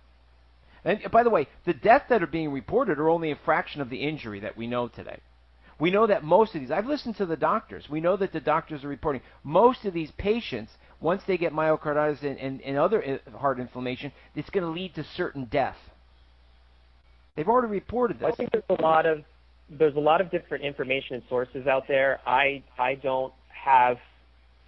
And 0.83 0.99
by 1.11 1.23
the 1.23 1.31
way, 1.31 1.47
the 1.65 1.73
deaths 1.73 2.05
that 2.09 2.21
are 2.21 2.27
being 2.27 2.51
reported 2.51 2.99
are 2.99 3.09
only 3.09 3.31
a 3.31 3.39
fraction 3.43 3.81
of 3.81 3.89
the 3.89 3.97
injury 3.97 4.41
that 4.41 4.55
we 4.55 4.67
know 4.67 4.87
today. 4.87 5.19
We 5.79 5.91
know 5.91 6.07
that 6.07 6.23
most 6.23 6.55
of 6.55 6.61
these, 6.61 6.71
I've 6.71 6.87
listened 6.87 7.17
to 7.17 7.25
the 7.25 7.35
doctors. 7.35 7.89
We 7.89 7.99
know 7.99 8.15
that 8.17 8.31
the 8.31 8.39
doctors 8.39 8.83
are 8.83 8.87
reporting 8.87 9.21
most 9.43 9.83
of 9.85 9.93
these 9.93 10.11
patients, 10.17 10.71
once 11.01 11.21
they 11.27 11.37
get 11.37 11.51
myocarditis 11.51 12.23
and, 12.23 12.39
and, 12.39 12.61
and 12.61 12.77
other 12.77 13.03
uh, 13.03 13.37
heart 13.37 13.59
inflammation, 13.59 14.11
it's 14.35 14.49
going 14.49 14.63
to 14.63 14.69
lead 14.69 14.95
to 14.95 15.03
certain 15.15 15.45
death. 15.45 15.77
They've 17.35 17.47
already 17.47 17.67
reported 17.67 18.19
this. 18.19 18.29
I 18.31 18.35
think 18.35 18.51
there's 18.51 18.63
a 18.69 18.81
lot 18.81 19.05
of 19.05 19.23
there's 19.69 19.95
a 19.95 19.99
lot 19.99 20.21
of 20.21 20.29
different 20.29 20.63
information 20.63 21.15
and 21.15 21.23
sources 21.27 21.67
out 21.67 21.87
there. 21.87 22.21
I 22.25 22.63
I 22.77 22.95
don't 22.95 23.33
have 23.49 23.97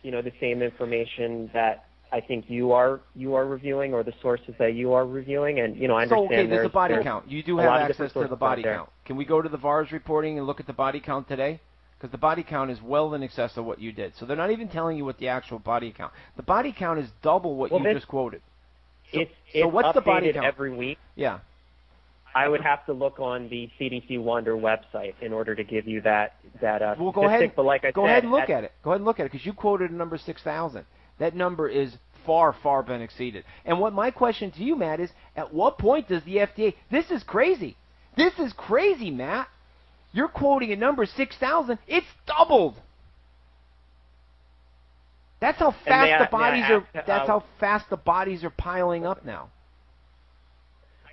you 0.04 0.12
know 0.12 0.22
the 0.22 0.34
same 0.42 0.62
information 0.62 1.50
that 1.54 1.86
I 2.12 2.22
think 2.22 2.50
you 2.50 2.72
are 2.72 3.02
you 3.16 3.36
are 3.36 3.46
reviewing 3.46 3.94
or 3.94 4.04
the 4.04 4.14
sources 4.22 4.56
that 4.60 4.74
you 4.76 4.94
are 4.94 5.06
reviewing, 5.06 5.60
and 5.60 5.76
you 5.76 5.88
know 5.88 5.96
I 5.96 6.08
So 6.08 6.16
understand 6.24 6.42
okay, 6.42 6.50
there's 6.50 6.66
a 6.66 6.70
body 6.70 6.94
there's- 6.94 7.04
count. 7.06 7.30
You 7.30 7.44
do 7.44 7.58
have 7.58 7.70
access 7.90 8.14
to 8.14 8.28
the 8.28 8.36
body 8.36 8.64
count. 8.64 8.90
Can 9.06 9.16
we 9.18 9.26
go 9.26 9.42
to 9.42 9.50
the 9.50 9.58
VAERS 9.58 9.92
reporting 9.92 10.38
and 10.38 10.48
look 10.48 10.60
at 10.60 10.68
the 10.68 10.74
body 10.74 11.00
count 11.00 11.28
today? 11.28 11.60
Because 11.98 12.12
the 12.12 12.18
body 12.18 12.44
count 12.44 12.70
is 12.70 12.80
well 12.82 13.14
in 13.16 13.24
excess 13.24 13.58
of 13.58 13.66
what 13.66 13.80
you 13.80 13.92
did. 13.92 14.14
So 14.16 14.26
they're 14.26 14.38
not 14.38 14.52
even 14.52 14.68
telling 14.68 14.98
you 14.98 15.06
what 15.06 15.18
the 15.18 15.30
actual 15.30 15.58
body 15.60 15.92
count. 15.92 16.14
The 16.36 16.44
body 16.44 16.72
count 16.72 17.00
is 17.00 17.10
double 17.24 17.56
what 17.56 17.72
Well, 17.72 17.82
you 17.82 17.94
just 17.94 18.08
quoted. 18.08 18.42
So- 19.12 19.22
It's 19.22 19.32
so 19.54 19.68
it's 19.68 19.74
what's 19.74 19.94
the 19.96 20.02
body 20.02 20.32
count? 20.32 20.46
every 20.46 20.72
week. 20.72 21.00
Yeah. 21.16 21.40
I 22.36 22.48
would 22.48 22.62
have 22.62 22.86
to 22.86 22.94
look 22.94 23.20
on 23.20 23.50
the 23.50 23.68
CDC 23.80 24.20
Wonder 24.20 24.56
website 24.56 25.16
in 25.22 25.34
order 25.34 25.56
to 25.56 25.64
give 25.64 25.88
you 25.88 26.02
that 26.02 26.36
that 26.62 26.82
uh, 26.84 26.96
Well, 27.00 27.12
go 27.12 27.22
statistic. 27.22 27.42
ahead. 27.48 27.56
But 27.56 27.66
like 27.66 27.84
I 27.84 27.92
go 27.92 28.04
said, 28.04 28.10
ahead 28.12 28.24
and 28.24 28.32
look 28.32 28.50
at 28.50 28.64
it. 28.64 28.72
Go 28.84 28.92
ahead 28.92 29.00
and 29.00 29.06
look 29.06 29.20
at 29.20 29.26
it 29.26 29.32
because 29.32 29.46
you 29.46 29.54
quoted 29.54 29.90
a 29.90 29.96
number 29.96 30.18
six 30.20 30.44
thousand. 30.44 30.86
That 31.20 31.36
number 31.36 31.68
is 31.68 31.96
far, 32.26 32.54
far 32.62 32.84
been 32.84 33.02
exceeded. 33.02 33.44
And 33.66 33.80
what 33.80 33.94
my 33.94 34.12
question 34.12 34.52
to 34.52 34.64
you, 34.64 34.76
Matt, 34.76 35.00
is: 35.00 35.10
At 35.36 35.54
what 35.54 35.78
point 35.78 36.08
does 36.08 36.24
the 36.24 36.38
FDA? 36.38 36.76
This 36.92 37.10
is 37.10 37.24
crazy. 37.24 37.76
This 38.16 38.34
is 38.40 38.54
crazy, 38.54 39.12
Matt. 39.12 39.48
You're 40.12 40.28
quoting 40.28 40.72
a 40.72 40.76
number 40.76 41.06
six 41.06 41.36
thousand. 41.38 41.80
It's 41.88 42.08
doubled. 42.26 42.76
That's 45.40 45.60
how 45.60 45.72
fast 45.72 46.12
I- 46.12 46.18
the 46.18 46.28
I 46.28 46.32
bodies 46.32 46.64
are. 46.70 46.82
ask, 46.96 47.06
That's 47.08 47.10
uh, 47.10 47.28
how 47.28 47.44
fast 47.60 47.90
the 47.90 47.98
bodies 47.98 48.44
are 48.44 48.50
piling 48.50 49.06
up 49.06 49.26
now. 49.26 49.50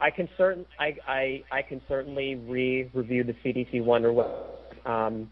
I 0.00 0.11
can 0.11 0.28
certain 0.37 0.66
I, 0.78 0.96
I 1.06 1.44
I 1.50 1.62
can 1.62 1.80
certainly 1.88 2.34
re-review 2.34 3.25
the 3.25 3.34
CDC 3.44 3.82
Wonder 3.84 4.12
Web. 4.12 4.30
Um, 4.84 5.30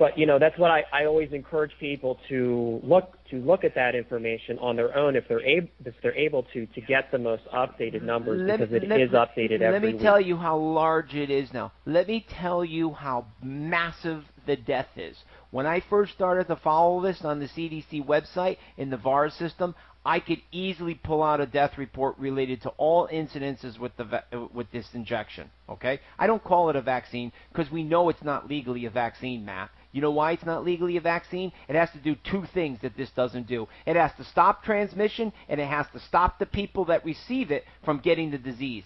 but 0.00 0.16
you 0.18 0.24
know 0.26 0.38
that's 0.38 0.58
what 0.58 0.70
I, 0.70 0.82
I 0.92 1.04
always 1.04 1.30
encourage 1.32 1.72
people 1.78 2.18
to 2.30 2.80
look 2.82 3.16
to 3.30 3.36
look 3.36 3.62
at 3.62 3.74
that 3.74 3.94
information 3.94 4.58
on 4.58 4.74
their 4.74 4.96
own 4.96 5.14
if 5.14 5.28
they're 5.28 5.42
able 5.42 5.68
if 5.84 5.94
they're 6.02 6.16
able 6.16 6.42
to 6.54 6.66
to 6.66 6.80
get 6.80 7.12
the 7.12 7.18
most 7.18 7.42
updated 7.54 8.02
numbers 8.02 8.40
Let 8.42 8.58
because 8.58 8.72
me- 8.72 8.78
it 8.96 9.00
is 9.00 9.10
updated 9.10 9.60
Let 9.60 9.82
me 9.82 9.92
week. 9.92 10.00
tell 10.00 10.20
you 10.20 10.36
how 10.36 10.56
large 10.56 11.14
it 11.14 11.30
is 11.30 11.52
now. 11.52 11.70
Let 11.84 12.08
me 12.08 12.26
tell 12.28 12.64
you 12.64 12.92
how 12.92 13.26
massive 13.42 14.24
the 14.46 14.56
death 14.56 14.88
is. 14.96 15.16
When 15.50 15.66
I 15.66 15.80
first 15.90 16.12
started 16.12 16.46
to 16.48 16.56
follow 16.56 17.02
this 17.02 17.22
on 17.24 17.38
the 17.38 17.46
CDC 17.46 18.06
website 18.06 18.56
in 18.78 18.88
the 18.88 18.96
VAERS 18.96 19.32
system, 19.32 19.74
I 20.04 20.20
could 20.20 20.40
easily 20.50 20.94
pull 20.94 21.22
out 21.22 21.40
a 21.40 21.46
death 21.46 21.76
report 21.76 22.16
related 22.18 22.62
to 22.62 22.70
all 22.78 23.06
incidences 23.08 23.78
with 23.78 23.92
the 23.98 24.48
with 24.54 24.70
this 24.72 24.86
injection. 24.94 25.50
Okay, 25.68 26.00
I 26.18 26.26
don't 26.26 26.42
call 26.42 26.70
it 26.70 26.76
a 26.76 26.80
vaccine 26.80 27.32
because 27.52 27.70
we 27.70 27.82
know 27.82 28.08
it's 28.08 28.24
not 28.24 28.48
legally 28.48 28.86
a 28.86 28.90
vaccine, 28.90 29.44
Matt. 29.44 29.70
You 29.92 30.00
know 30.00 30.10
why 30.12 30.32
it's 30.32 30.46
not 30.46 30.64
legally 30.64 30.96
a 30.96 31.00
vaccine? 31.00 31.52
It 31.68 31.74
has 31.74 31.90
to 31.90 31.98
do 31.98 32.14
two 32.30 32.44
things 32.54 32.78
that 32.82 32.96
this 32.96 33.10
doesn't 33.10 33.48
do. 33.48 33.68
It 33.86 33.96
has 33.96 34.12
to 34.18 34.24
stop 34.24 34.62
transmission 34.62 35.32
and 35.48 35.60
it 35.60 35.66
has 35.66 35.86
to 35.92 36.00
stop 36.00 36.38
the 36.38 36.46
people 36.46 36.84
that 36.86 37.04
receive 37.04 37.50
it 37.50 37.64
from 37.84 37.98
getting 37.98 38.30
the 38.30 38.38
disease. 38.38 38.84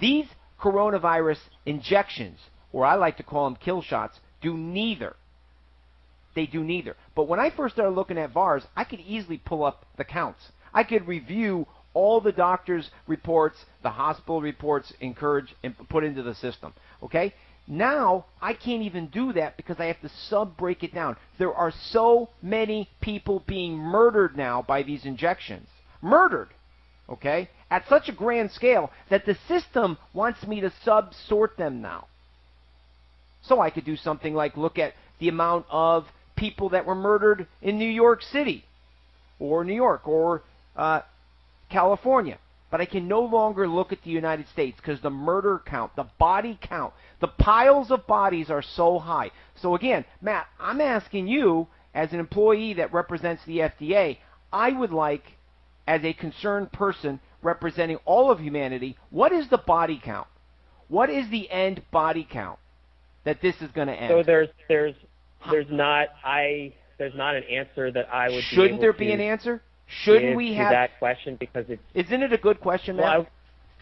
These 0.00 0.26
coronavirus 0.60 1.38
injections, 1.66 2.38
or 2.72 2.84
I 2.84 2.94
like 2.94 3.18
to 3.18 3.22
call 3.22 3.44
them 3.44 3.56
kill 3.56 3.82
shots, 3.82 4.18
do 4.40 4.56
neither. 4.56 5.16
They 6.34 6.46
do 6.46 6.64
neither. 6.64 6.96
But 7.14 7.28
when 7.28 7.40
I 7.40 7.50
first 7.50 7.74
started 7.74 7.94
looking 7.94 8.18
at 8.18 8.32
VAERS, 8.32 8.64
I 8.76 8.84
could 8.84 9.00
easily 9.00 9.38
pull 9.38 9.64
up 9.64 9.84
the 9.96 10.04
counts. 10.04 10.40
I 10.72 10.84
could 10.84 11.06
review 11.06 11.66
all 11.94 12.20
the 12.20 12.32
doctor's 12.32 12.88
reports, 13.06 13.56
the 13.82 13.90
hospital 13.90 14.40
reports, 14.40 14.92
encourage 15.00 15.54
and 15.64 15.74
put 15.88 16.04
into 16.04 16.22
the 16.22 16.34
system. 16.36 16.72
Okay? 17.02 17.34
Now 17.68 18.24
I 18.40 18.54
can't 18.54 18.82
even 18.82 19.08
do 19.08 19.34
that 19.34 19.58
because 19.58 19.78
I 19.78 19.84
have 19.86 20.00
to 20.00 20.08
sub 20.08 20.56
break 20.56 20.82
it 20.82 20.94
down. 20.94 21.16
There 21.38 21.52
are 21.52 21.70
so 21.70 22.30
many 22.40 22.88
people 23.02 23.44
being 23.46 23.76
murdered 23.76 24.36
now 24.36 24.62
by 24.62 24.82
these 24.82 25.04
injections. 25.04 25.68
Murdered. 26.00 26.48
Okay? 27.10 27.50
At 27.70 27.86
such 27.86 28.08
a 28.08 28.12
grand 28.12 28.52
scale 28.52 28.90
that 29.10 29.26
the 29.26 29.36
system 29.46 29.98
wants 30.14 30.46
me 30.46 30.62
to 30.62 30.72
sub 30.82 31.12
sort 31.28 31.58
them 31.58 31.82
now. 31.82 32.06
So 33.42 33.60
I 33.60 33.68
could 33.68 33.84
do 33.84 33.96
something 33.96 34.34
like 34.34 34.56
look 34.56 34.78
at 34.78 34.94
the 35.18 35.28
amount 35.28 35.66
of 35.70 36.06
people 36.36 36.70
that 36.70 36.86
were 36.86 36.94
murdered 36.94 37.46
in 37.60 37.78
New 37.78 37.90
York 37.90 38.22
City 38.22 38.64
or 39.38 39.62
New 39.62 39.74
York 39.74 40.08
or 40.08 40.42
uh, 40.74 41.02
California. 41.68 42.38
But 42.70 42.80
I 42.80 42.84
can 42.84 43.08
no 43.08 43.20
longer 43.20 43.66
look 43.66 43.92
at 43.92 44.02
the 44.02 44.10
United 44.10 44.46
States 44.48 44.76
because 44.76 45.00
the 45.00 45.10
murder 45.10 45.62
count, 45.64 45.96
the 45.96 46.06
body 46.18 46.58
count, 46.60 46.92
the 47.20 47.28
piles 47.28 47.90
of 47.90 48.06
bodies 48.06 48.50
are 48.50 48.62
so 48.62 48.98
high. 48.98 49.30
So 49.54 49.74
again, 49.74 50.04
Matt, 50.20 50.48
I'm 50.60 50.80
asking 50.80 51.28
you 51.28 51.68
as 51.94 52.12
an 52.12 52.20
employee 52.20 52.74
that 52.74 52.92
represents 52.92 53.42
the 53.46 53.58
FDA, 53.58 54.18
I 54.52 54.72
would 54.72 54.92
like, 54.92 55.24
as 55.86 56.04
a 56.04 56.12
concerned 56.12 56.70
person 56.72 57.20
representing 57.42 57.96
all 58.04 58.30
of 58.30 58.40
humanity, 58.40 58.96
what 59.10 59.32
is 59.32 59.48
the 59.48 59.58
body 59.58 60.00
count? 60.02 60.28
What 60.88 61.10
is 61.10 61.28
the 61.30 61.50
end 61.50 61.82
body 61.90 62.26
count 62.30 62.58
that 63.24 63.40
this 63.40 63.60
is 63.62 63.70
going 63.70 63.88
to 63.88 63.94
end? 63.94 64.10
So 64.10 64.22
there's 64.22 64.48
there's 64.68 64.94
there's 65.50 65.66
not 65.70 66.08
I 66.24 66.74
there's 66.98 67.14
not 67.14 67.36
an 67.36 67.44
answer 67.44 67.90
that 67.90 68.08
I 68.12 68.28
would. 68.28 68.42
Shouldn't 68.44 68.78
be 68.78 68.80
there 68.80 68.90
able 68.90 68.98
be 68.98 69.06
to 69.06 69.12
an 69.12 69.20
answer? 69.20 69.62
Shouldn't 69.88 70.36
we 70.36 70.54
have? 70.54 70.70
that 70.70 70.98
question 70.98 71.36
because 71.40 71.64
it's 71.68 71.82
Isn't 71.94 72.22
it 72.22 72.32
a 72.32 72.38
good 72.38 72.60
question, 72.60 72.96
Matt? 72.96 73.04
well. 73.04 73.26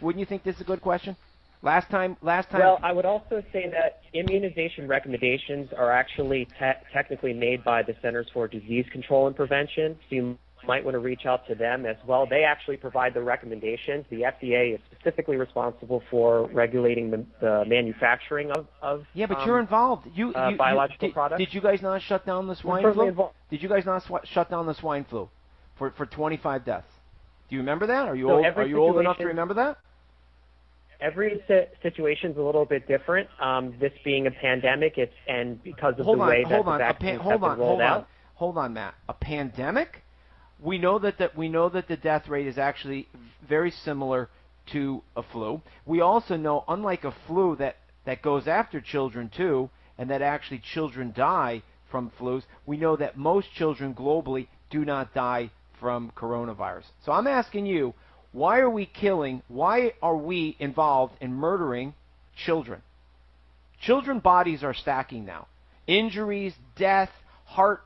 Wouldn't 0.00 0.20
you 0.20 0.26
think 0.26 0.44
this 0.44 0.56
is 0.56 0.60
a 0.60 0.64
good 0.64 0.80
question? 0.82 1.16
Last 1.62 1.90
time, 1.90 2.16
last 2.22 2.50
time. 2.50 2.60
well, 2.60 2.78
I 2.82 2.92
would 2.92 3.06
also 3.06 3.42
say 3.52 3.68
that 3.70 4.02
immunization 4.12 4.86
recommendations 4.86 5.70
are 5.76 5.90
actually 5.90 6.44
te- 6.60 6.80
technically 6.92 7.32
made 7.32 7.64
by 7.64 7.82
the 7.82 7.94
Centers 8.02 8.28
for 8.32 8.46
Disease 8.46 8.84
Control 8.92 9.26
and 9.26 9.34
Prevention. 9.34 9.96
So 10.08 10.14
you 10.14 10.38
might 10.66 10.84
want 10.84 10.94
to 10.94 10.98
reach 10.98 11.26
out 11.26 11.46
to 11.48 11.54
them 11.54 11.86
as 11.86 11.96
well. 12.06 12.26
They 12.28 12.44
actually 12.44 12.76
provide 12.76 13.14
the 13.14 13.22
recommendations. 13.22 14.04
The 14.10 14.22
FDA 14.22 14.74
is 14.74 14.80
specifically 14.94 15.36
responsible 15.36 16.02
for 16.10 16.46
regulating 16.52 17.10
the, 17.10 17.24
the 17.40 17.64
manufacturing 17.66 18.50
of, 18.50 18.66
of 18.82 19.04
yeah, 19.14 19.26
but 19.26 19.38
um, 19.38 19.46
you're 19.46 19.58
involved. 19.58 20.08
You, 20.14 20.34
uh, 20.34 20.46
you- 20.46 20.50
you- 20.52 20.56
biological 20.58 21.08
did, 21.08 21.14
products? 21.14 21.38
Did 21.38 21.54
you 21.54 21.60
guys 21.60 21.80
not 21.82 22.02
shut 22.02 22.26
down 22.26 22.46
the 22.46 22.56
swine 22.56 22.82
flu? 22.92 23.08
involved. 23.08 23.34
Did 23.50 23.62
you 23.62 23.68
guys 23.68 23.84
not 23.86 24.02
sw- 24.02 24.24
shut 24.24 24.50
down 24.50 24.66
the 24.66 24.74
swine 24.74 25.04
flu 25.04 25.28
for 25.78 25.90
for 25.92 26.06
25 26.06 26.64
deaths? 26.64 26.86
Do 27.48 27.54
you 27.56 27.60
remember 27.60 27.86
that? 27.86 28.08
Are 28.08 28.16
you 28.16 28.26
So 28.28 28.32
old? 28.34 28.46
Are 28.46 28.66
you 28.66 28.78
old 28.80 28.98
enough 28.98 29.18
to 29.18 29.26
remember 29.26 29.54
that? 29.54 29.78
Every 31.00 31.42
si- 31.46 31.66
situation 31.82 32.30
is 32.30 32.38
a 32.38 32.42
little 32.42 32.64
bit 32.64 32.88
different. 32.88 33.28
Um, 33.40 33.74
this 33.78 33.92
being 34.04 34.26
a 34.26 34.30
pandemic, 34.30 34.94
it's 34.96 35.12
and 35.28 35.62
because 35.62 35.94
of 35.98 36.06
hold 36.06 36.18
the 36.18 36.22
on, 36.22 36.28
way 36.28 36.44
that 36.44 36.52
hold 36.52 36.66
the 36.66 36.78
vaccines 36.78 37.18
pa- 37.18 37.30
have 37.30 37.40
hold 37.40 37.40
been 37.42 37.50
on, 37.50 37.58
rolled 37.58 37.68
hold 37.68 37.80
out. 37.82 37.98
on, 37.98 38.06
hold 38.34 38.58
on, 38.58 38.72
Matt. 38.72 38.94
A 39.08 39.12
pandemic? 39.12 40.02
We 40.58 40.78
know 40.78 40.98
that 40.98 41.18
the, 41.18 41.30
we 41.36 41.48
know 41.50 41.68
that 41.68 41.86
the 41.86 41.98
death 41.98 42.28
rate 42.28 42.46
is 42.46 42.56
actually 42.56 43.08
very 43.46 43.70
similar 43.70 44.30
to 44.72 45.02
a 45.14 45.22
flu. 45.22 45.60
We 45.84 46.00
also 46.00 46.36
know, 46.36 46.64
unlike 46.66 47.04
a 47.04 47.14
flu 47.26 47.56
that 47.56 47.76
that 48.06 48.22
goes 48.22 48.48
after 48.48 48.80
children 48.80 49.28
too, 49.28 49.68
and 49.98 50.08
that 50.10 50.22
actually 50.22 50.60
children 50.60 51.12
die 51.14 51.62
from 51.90 52.10
flus. 52.18 52.44
We 52.64 52.76
know 52.78 52.96
that 52.96 53.16
most 53.18 53.52
children 53.52 53.94
globally 53.94 54.48
do 54.70 54.84
not 54.84 55.12
die 55.14 55.50
from 55.80 56.12
coronavirus. 56.16 56.84
So 57.04 57.12
I'm 57.12 57.26
asking 57.26 57.66
you, 57.66 57.94
why 58.32 58.58
are 58.58 58.70
we 58.70 58.86
killing? 58.86 59.42
Why 59.48 59.92
are 60.02 60.16
we 60.16 60.56
involved 60.58 61.14
in 61.20 61.32
murdering 61.32 61.94
children? 62.44 62.82
Children 63.80 64.18
bodies 64.18 64.62
are 64.62 64.74
stacking 64.74 65.24
now. 65.24 65.46
Injuries, 65.86 66.54
death, 66.76 67.10
heart, 67.44 67.82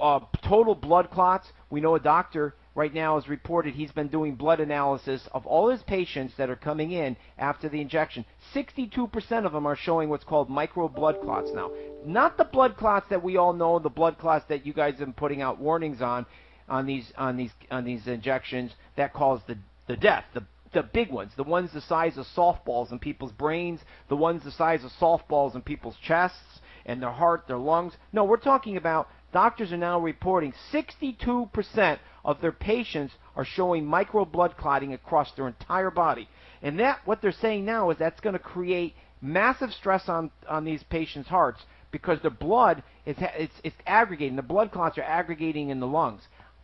uh, 0.00 0.20
total 0.46 0.74
blood 0.74 1.10
clots. 1.10 1.46
We 1.70 1.80
know 1.80 1.94
a 1.94 2.00
doctor 2.00 2.54
right 2.74 2.92
now 2.92 3.18
has 3.18 3.28
reported 3.28 3.74
he's 3.74 3.92
been 3.92 4.08
doing 4.08 4.34
blood 4.34 4.60
analysis 4.60 5.26
of 5.32 5.46
all 5.46 5.70
his 5.70 5.82
patients 5.82 6.34
that 6.36 6.50
are 6.50 6.56
coming 6.56 6.92
in 6.92 7.16
after 7.38 7.68
the 7.68 7.80
injection. 7.80 8.24
62% 8.54 9.46
of 9.46 9.52
them 9.52 9.66
are 9.66 9.76
showing 9.76 10.08
what's 10.08 10.24
called 10.24 10.50
micro 10.50 10.88
blood 10.88 11.20
clots 11.22 11.50
now. 11.54 11.70
Not 12.04 12.36
the 12.36 12.44
blood 12.44 12.76
clots 12.76 13.06
that 13.10 13.22
we 13.22 13.36
all 13.36 13.52
know, 13.52 13.78
the 13.78 13.88
blood 13.88 14.18
clots 14.18 14.44
that 14.48 14.66
you 14.66 14.72
guys 14.72 14.92
have 14.94 15.00
been 15.00 15.12
putting 15.12 15.40
out 15.40 15.58
warnings 15.58 16.02
on 16.02 16.26
on 16.68 16.86
these 16.86 17.12
on 17.16 17.36
these 17.36 17.52
on 17.70 17.84
these 17.84 18.06
injections 18.06 18.72
that 18.96 19.12
cause 19.12 19.40
the 19.46 19.56
the 19.86 19.96
death. 19.96 20.24
The 20.34 20.44
the 20.72 20.82
big 20.82 21.10
ones, 21.10 21.32
the 21.36 21.44
ones 21.44 21.72
the 21.72 21.80
size 21.80 22.18
of 22.18 22.26
softballs 22.36 22.92
in 22.92 22.98
people's 22.98 23.32
brains, 23.32 23.80
the 24.08 24.16
ones 24.16 24.42
the 24.42 24.50
size 24.50 24.84
of 24.84 24.90
softballs 25.00 25.54
in 25.54 25.62
people's 25.62 25.96
chests 26.04 26.60
and 26.84 27.00
their 27.00 27.12
heart, 27.12 27.44
their 27.46 27.58
lungs. 27.58 27.94
No, 28.12 28.24
we're 28.24 28.36
talking 28.36 28.76
about 28.76 29.08
doctors 29.32 29.72
are 29.72 29.78
now 29.78 30.00
reporting 30.00 30.52
62% 30.72 31.98
of 32.24 32.40
their 32.40 32.52
patients 32.52 33.14
are 33.36 33.44
showing 33.44 33.86
micro 33.86 34.24
blood 34.24 34.56
clotting 34.56 34.92
across 34.92 35.32
their 35.32 35.46
entire 35.46 35.90
body. 35.90 36.28
And 36.62 36.78
that 36.80 37.00
what 37.04 37.22
they're 37.22 37.32
saying 37.32 37.64
now 37.64 37.90
is 37.90 37.98
that's 37.98 38.20
going 38.20 38.34
to 38.34 38.38
create 38.38 38.94
massive 39.20 39.72
stress 39.72 40.08
on 40.08 40.30
on 40.48 40.64
these 40.64 40.82
patients' 40.82 41.28
hearts 41.28 41.60
because 41.90 42.18
the 42.22 42.30
blood 42.30 42.82
is 43.06 43.16
it's 43.18 43.54
it's 43.62 43.76
aggregating. 43.86 44.36
The 44.36 44.42
blood 44.42 44.72
clots 44.72 44.98
are 44.98 45.02
aggregating 45.02 45.70
in 45.70 45.80
the 45.80 45.86
lungs. 45.86 46.22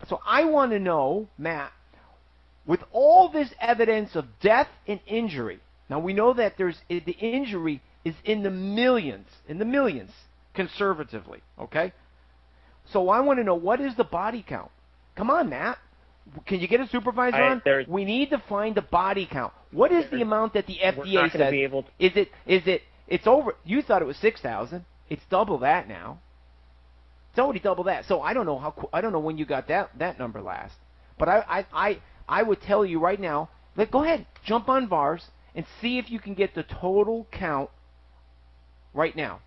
So 0.09 0.21
I 0.27 0.45
want 0.45 0.73
to 0.73 0.79
know, 0.79 1.29
Matt, 1.39 1.73
with 2.67 2.81
all 2.93 3.29
this 3.29 3.53
evidence 3.61 4.15
of 4.15 4.27
death 4.41 4.69
and 4.87 5.01
injury. 5.07 5.61
Now 5.89 5.99
we 5.99 6.13
know 6.13 6.33
that 6.35 6.55
there's 6.57 6.77
the 6.89 7.17
injury 7.19 7.83
is 8.05 8.15
in 8.25 8.43
the 8.43 8.51
millions, 8.51 9.27
in 9.49 9.59
the 9.59 9.65
millions, 9.65 10.11
conservatively. 10.55 11.41
Okay. 11.59 11.93
So 12.93 13.09
I 13.09 13.21
want 13.21 13.39
to 13.39 13.45
know 13.45 13.55
what 13.55 13.81
is 13.81 13.95
the 13.97 14.05
body 14.05 14.45
count? 14.47 14.71
Come 15.17 15.31
on, 15.31 15.51
Matt. 15.51 15.79
Can 16.47 16.61
you 16.61 16.69
get 16.69 16.81
a 16.81 16.87
supervisor 16.89 17.37
I- 17.37 17.49
on? 17.49 17.63
We 17.89 18.05
need 18.05 18.31
to 18.31 18.43
find 18.49 18.75
the 18.75 18.83
body 18.83 19.27
count. 19.31 19.53
What 19.73 19.93
is 19.93 20.09
the 20.11 20.23
amount 20.23 20.55
that 20.55 20.67
the 20.67 20.79
FDA 20.81 21.31
says? 21.31 21.51
be 21.51 21.63
able 21.63 21.83
to. 21.85 21.89
Is 21.99 22.13
it 22.17 22.31
is 22.47 22.63
it 22.67 22.83
it's 23.07 23.27
over 23.27 23.55
you 23.65 23.83
thought 23.83 24.03
it 24.03 24.07
was 24.07 24.17
6,000. 24.19 24.85
It's 25.09 25.23
double 25.29 25.59
that 25.59 25.89
now. 25.89 26.21
It's 27.31 27.39
already 27.39 27.61
double 27.61 27.85
that. 27.85 28.07
So 28.07 28.21
I 28.23 28.35
don't 28.35 28.47
know 28.47 28.59
how 28.59 28.89
I 28.93 29.01
don't 29.01 29.13
know 29.13 29.21
when 29.21 29.39
you 29.39 29.45
got 29.45 29.69
that 29.69 29.91
that 29.99 30.19
number 30.19 30.41
last. 30.43 30.75
But 31.19 31.29
I 31.29 31.45
I 31.49 31.67
I, 31.73 31.99
I 32.29 32.43
would 32.43 32.61
tell 32.61 32.85
you 32.85 32.99
right 32.99 33.21
now, 33.21 33.49
let 33.77 33.91
go 33.91 34.03
ahead, 34.03 34.27
jump 34.45 34.69
on 34.69 34.89
VAERS 34.89 35.23
and 35.55 35.65
see 35.81 35.99
if 35.99 36.11
you 36.11 36.19
can 36.19 36.35
get 36.35 36.55
the 36.55 36.63
total 36.63 37.27
count 37.31 37.71
right 38.95 39.15
now. 39.15 39.41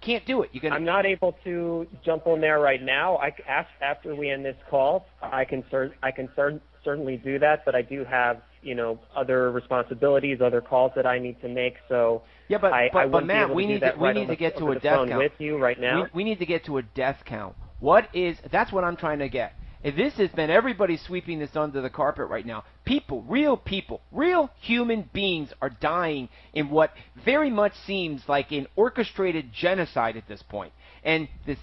Can't 0.00 0.24
do 0.26 0.42
it. 0.42 0.50
Gonna 0.60 0.74
I'm 0.74 0.84
not 0.84 1.06
able 1.06 1.36
to 1.44 1.86
jump 2.04 2.26
on 2.26 2.40
there 2.40 2.60
right 2.60 2.82
now. 2.82 3.16
I 3.18 3.32
after 3.80 4.14
we 4.14 4.30
end 4.30 4.44
this 4.44 4.56
call, 4.70 5.06
I 5.22 5.44
can 5.44 5.64
cer- 5.70 5.94
I 6.02 6.10
can 6.10 6.28
cer- 6.36 6.60
certainly 6.84 7.16
do 7.16 7.38
that, 7.40 7.64
but 7.64 7.74
I 7.74 7.82
do 7.82 8.04
have 8.04 8.40
you 8.62 8.74
know 8.74 8.98
other 9.16 9.50
responsibilities, 9.50 10.40
other 10.40 10.60
calls 10.60 10.92
that 10.96 11.06
I 11.06 11.18
need 11.18 11.40
to 11.42 11.48
make. 11.48 11.74
So 11.88 12.22
Yeah, 12.48 12.58
but 12.58 12.72
I, 12.72 12.90
but, 12.92 12.98
I 12.98 13.06
but 13.08 13.26
Matt, 13.26 13.54
we 13.54 13.66
need 13.66 13.80
to 13.80 13.94
we 13.98 14.06
right 14.06 14.14
need 14.14 14.26
to 14.26 14.32
the- 14.32 14.36
get 14.36 14.56
to 14.58 14.70
a 14.70 14.74
death 14.78 15.08
count. 15.08 15.18
with 15.18 15.32
you 15.38 15.58
right 15.58 15.78
now. 15.80 16.04
We, 16.04 16.08
we 16.14 16.24
need 16.24 16.38
to 16.38 16.46
get 16.46 16.64
to 16.66 16.78
a 16.78 16.82
death 16.82 17.22
count. 17.24 17.56
What 17.80 18.08
is 18.14 18.38
that's 18.50 18.72
what 18.72 18.84
I'm 18.84 18.96
trying 18.96 19.18
to 19.20 19.28
get. 19.28 19.52
This 19.82 20.14
has 20.14 20.30
been 20.30 20.50
everybody 20.50 20.96
sweeping 20.96 21.38
this 21.38 21.54
under 21.54 21.80
the 21.80 21.90
carpet 21.90 22.28
right 22.28 22.44
now. 22.44 22.64
People, 22.84 23.22
real 23.22 23.56
people, 23.56 24.00
real 24.10 24.50
human 24.60 25.08
beings 25.12 25.52
are 25.62 25.70
dying 25.70 26.28
in 26.52 26.68
what 26.70 26.90
very 27.24 27.50
much 27.50 27.72
seems 27.86 28.22
like 28.28 28.50
an 28.50 28.66
orchestrated 28.74 29.52
genocide 29.52 30.16
at 30.16 30.26
this 30.26 30.42
point. 30.42 30.72
And 31.04 31.28
this 31.46 31.58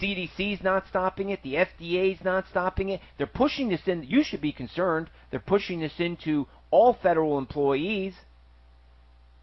CDC's 0.00 0.62
not 0.64 0.84
stopping 0.88 1.30
it, 1.30 1.42
the 1.42 1.54
FDA's 1.54 2.24
not 2.24 2.44
stopping 2.50 2.88
it. 2.88 3.00
They're 3.18 3.26
pushing 3.28 3.68
this 3.68 3.80
in. 3.86 4.02
You 4.02 4.24
should 4.24 4.40
be 4.40 4.52
concerned. 4.52 5.08
They're 5.30 5.38
pushing 5.38 5.80
this 5.80 5.92
into 5.98 6.48
all 6.72 6.98
federal 7.00 7.38
employees. 7.38 8.14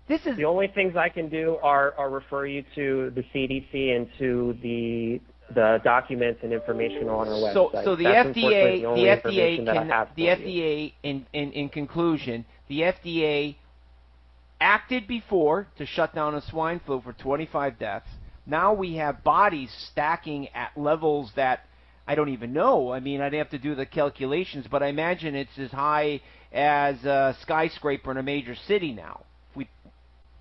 This 0.09 0.25
is 0.25 0.37
The 0.37 0.45
only 0.45 0.67
things 0.67 0.95
I 0.95 1.09
can 1.09 1.29
do 1.29 1.57
are, 1.61 1.93
are 1.97 2.09
refer 2.09 2.45
you 2.45 2.63
to 2.75 3.11
the 3.13 3.23
CDC 3.33 3.95
and 3.95 4.07
to 4.19 4.57
the 4.61 5.21
the 5.53 5.79
documents 5.83 6.41
and 6.43 6.51
information 6.51 7.07
on 7.07 7.27
our 7.27 7.33
website. 7.33 7.83
so 7.83 7.95
the 7.95 8.03
That's 8.03 8.29
FDA, 8.29 8.75
unfortunately 8.75 8.81
the 8.81 9.07
FDA 9.07 9.57
information 9.57 9.65
that 9.65 9.77
I 9.77 9.87
can, 9.87 10.07
the. 10.15 10.23
FDA, 10.23 10.93
in, 11.03 11.25
in 11.33 11.51
in 11.53 11.69
conclusion, 11.69 12.45
the 12.67 12.81
FDA 12.81 13.55
acted 14.59 15.07
before 15.07 15.67
to 15.77 15.85
shut 15.85 16.13
down 16.15 16.35
a 16.35 16.41
swine 16.41 16.81
flu 16.85 17.01
for 17.01 17.13
25 17.13 17.79
deaths. 17.79 18.09
Now 18.45 18.73
we 18.73 18.95
have 18.95 19.23
bodies 19.23 19.71
stacking 19.91 20.47
at 20.49 20.71
levels 20.77 21.31
that 21.35 21.61
I 22.07 22.15
don't 22.15 22.29
even 22.29 22.53
know. 22.53 22.91
I 22.91 22.99
mean, 22.99 23.21
I'd 23.21 23.33
have 23.33 23.49
to 23.49 23.57
do 23.57 23.75
the 23.75 23.85
calculations, 23.85 24.65
but 24.69 24.81
I 24.81 24.87
imagine 24.87 25.35
it's 25.35 25.57
as 25.59 25.71
high 25.71 26.21
as 26.53 27.03
a 27.03 27.35
skyscraper 27.41 28.11
in 28.11 28.17
a 28.17 28.23
major 28.23 28.55
city 28.55 28.93
now. 28.93 29.25
If 29.51 29.57
we 29.57 29.69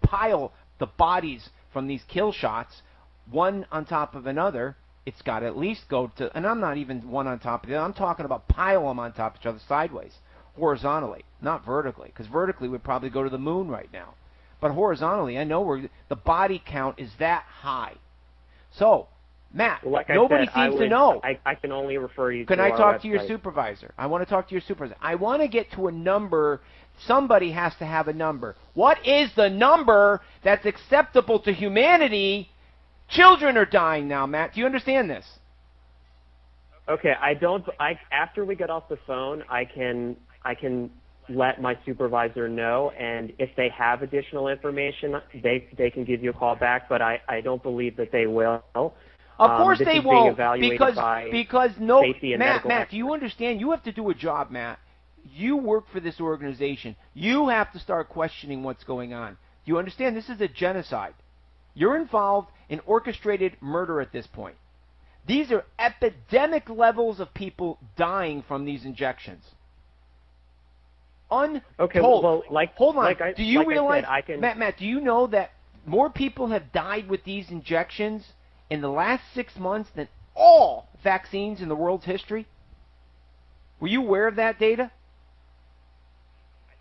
pile 0.02 0.52
the 0.78 0.86
bodies 0.86 1.48
from 1.72 1.88
these 1.88 2.02
kill 2.08 2.32
shots 2.32 2.82
one 3.28 3.66
on 3.72 3.84
top 3.84 4.14
of 4.14 4.26
another, 4.26 4.76
it's 5.06 5.22
got 5.22 5.40
to 5.40 5.46
at 5.46 5.56
least 5.56 5.88
go 5.88 6.10
to, 6.16 6.36
and 6.36 6.44
I'm 6.44 6.60
not 6.60 6.76
even 6.76 7.08
one 7.08 7.28
on 7.28 7.38
top 7.38 7.62
of 7.62 7.70
the 7.70 7.76
other. 7.76 7.84
I'm 7.84 7.94
talking 7.94 8.26
about 8.26 8.48
pile 8.48 8.88
them 8.88 8.98
on 8.98 9.12
top 9.12 9.36
of 9.36 9.40
each 9.40 9.46
other 9.46 9.60
sideways, 9.68 10.12
horizontally, 10.56 11.24
not 11.40 11.64
vertically, 11.64 12.08
because 12.08 12.26
vertically 12.26 12.68
we'd 12.68 12.82
probably 12.82 13.08
go 13.08 13.22
to 13.22 13.30
the 13.30 13.38
moon 13.38 13.68
right 13.68 13.88
now. 13.92 14.14
But 14.60 14.72
horizontally, 14.72 15.38
I 15.38 15.44
know 15.44 15.60
where 15.60 15.88
the 16.08 16.16
body 16.16 16.60
count 16.64 16.98
is 16.98 17.10
that 17.20 17.44
high. 17.44 17.94
So, 18.72 19.06
Matt, 19.54 19.84
Well, 19.84 19.92
like 19.92 20.08
nobody 20.08 20.46
said, 20.46 20.70
seems 20.70 20.80
to 20.80 20.88
know. 20.88 21.20
I, 21.22 21.38
I 21.46 21.54
can 21.54 21.70
only 21.72 21.98
refer 21.98 22.32
you 22.32 22.44
Can 22.44 22.58
I 22.58 22.70
talk 22.70 23.00
to 23.02 23.08
your 23.08 23.26
supervisor? 23.26 23.94
I 23.96 24.06
want 24.06 24.26
to 24.26 24.28
talk 24.28 24.48
to 24.48 24.54
your 24.54 24.62
supervisor. 24.62 24.96
I 25.00 25.14
want 25.14 25.42
to 25.42 25.48
get 25.48 25.70
to 25.72 25.86
a 25.86 25.92
number. 25.92 26.60
Somebody 27.06 27.52
has 27.52 27.74
to 27.76 27.86
have 27.86 28.08
a 28.08 28.12
number. 28.12 28.56
What 28.74 29.06
is 29.06 29.30
the 29.36 29.48
number 29.48 30.20
that's 30.42 30.66
acceptable 30.66 31.38
to 31.40 31.52
humanity? 31.52 32.48
Children 33.08 33.56
are 33.56 33.64
dying 33.64 34.08
now, 34.08 34.26
Matt. 34.26 34.54
Do 34.54 34.60
you 34.60 34.66
understand 34.66 35.08
this? 35.08 35.24
Okay, 36.88 37.14
I 37.20 37.34
don't. 37.34 37.64
I 37.80 37.98
after 38.12 38.44
we 38.44 38.54
get 38.54 38.70
off 38.70 38.88
the 38.88 38.98
phone, 39.06 39.42
I 39.48 39.64
can 39.64 40.16
I 40.44 40.54
can 40.54 40.90
let 41.28 41.60
my 41.60 41.76
supervisor 41.84 42.48
know, 42.48 42.90
and 42.90 43.32
if 43.38 43.50
they 43.56 43.68
have 43.76 44.02
additional 44.02 44.48
information, 44.48 45.16
they 45.42 45.68
they 45.76 45.90
can 45.90 46.04
give 46.04 46.22
you 46.22 46.30
a 46.30 46.32
call 46.32 46.54
back. 46.54 46.88
But 46.88 47.02
I 47.02 47.20
I 47.28 47.40
don't 47.40 47.62
believe 47.62 47.96
that 47.96 48.12
they 48.12 48.26
will. 48.26 48.62
Of 48.74 48.92
Um, 49.38 49.56
course 49.58 49.78
they 49.80 50.00
won't, 50.00 50.36
because 50.60 50.96
because 51.30 51.72
no 51.78 52.02
Matt 52.38 52.66
Matt. 52.66 52.90
Do 52.90 52.96
you 52.96 53.12
understand? 53.12 53.60
You 53.60 53.70
have 53.72 53.82
to 53.82 53.92
do 53.92 54.08
a 54.10 54.14
job, 54.14 54.50
Matt. 54.50 54.78
You 55.34 55.56
work 55.56 55.84
for 55.92 55.98
this 55.98 56.20
organization. 56.20 56.94
You 57.14 57.48
have 57.48 57.72
to 57.72 57.80
start 57.80 58.08
questioning 58.08 58.62
what's 58.62 58.84
going 58.84 59.12
on. 59.12 59.32
Do 59.64 59.72
you 59.72 59.78
understand? 59.78 60.16
This 60.16 60.28
is 60.28 60.40
a 60.40 60.46
genocide. 60.48 61.14
You're 61.74 61.96
involved 61.96 62.48
in 62.68 62.80
orchestrated 62.86 63.56
murder 63.60 64.00
at 64.00 64.12
this 64.12 64.26
point. 64.26 64.56
These 65.26 65.50
are 65.50 65.64
epidemic 65.78 66.68
levels 66.68 67.20
of 67.20 67.34
people 67.34 67.78
dying 67.96 68.44
from 68.46 68.64
these 68.64 68.84
injections. 68.84 69.44
Untold. 71.30 71.62
Okay, 71.80 72.00
well, 72.00 72.44
like 72.50 72.74
hold 72.76 72.96
on. 72.96 73.04
like 73.04 73.20
I, 73.20 73.32
do 73.32 73.42
you 73.42 73.58
like 73.58 73.68
realize, 73.68 74.04
I, 74.04 74.06
said, 74.06 74.10
I 74.10 74.20
can, 74.20 74.40
Matt? 74.40 74.58
Matt, 74.58 74.78
do 74.78 74.86
you 74.86 75.00
know 75.00 75.26
that 75.26 75.50
more 75.84 76.08
people 76.08 76.48
have 76.48 76.72
died 76.72 77.08
with 77.08 77.24
these 77.24 77.50
injections 77.50 78.24
in 78.70 78.80
the 78.80 78.88
last 78.88 79.22
six 79.34 79.56
months 79.56 79.90
than 79.96 80.08
all 80.36 80.88
vaccines 81.02 81.60
in 81.60 81.68
the 81.68 81.74
world's 81.74 82.04
history? 82.04 82.46
Were 83.80 83.88
you 83.88 84.02
aware 84.02 84.28
of 84.28 84.36
that 84.36 84.60
data? 84.60 84.92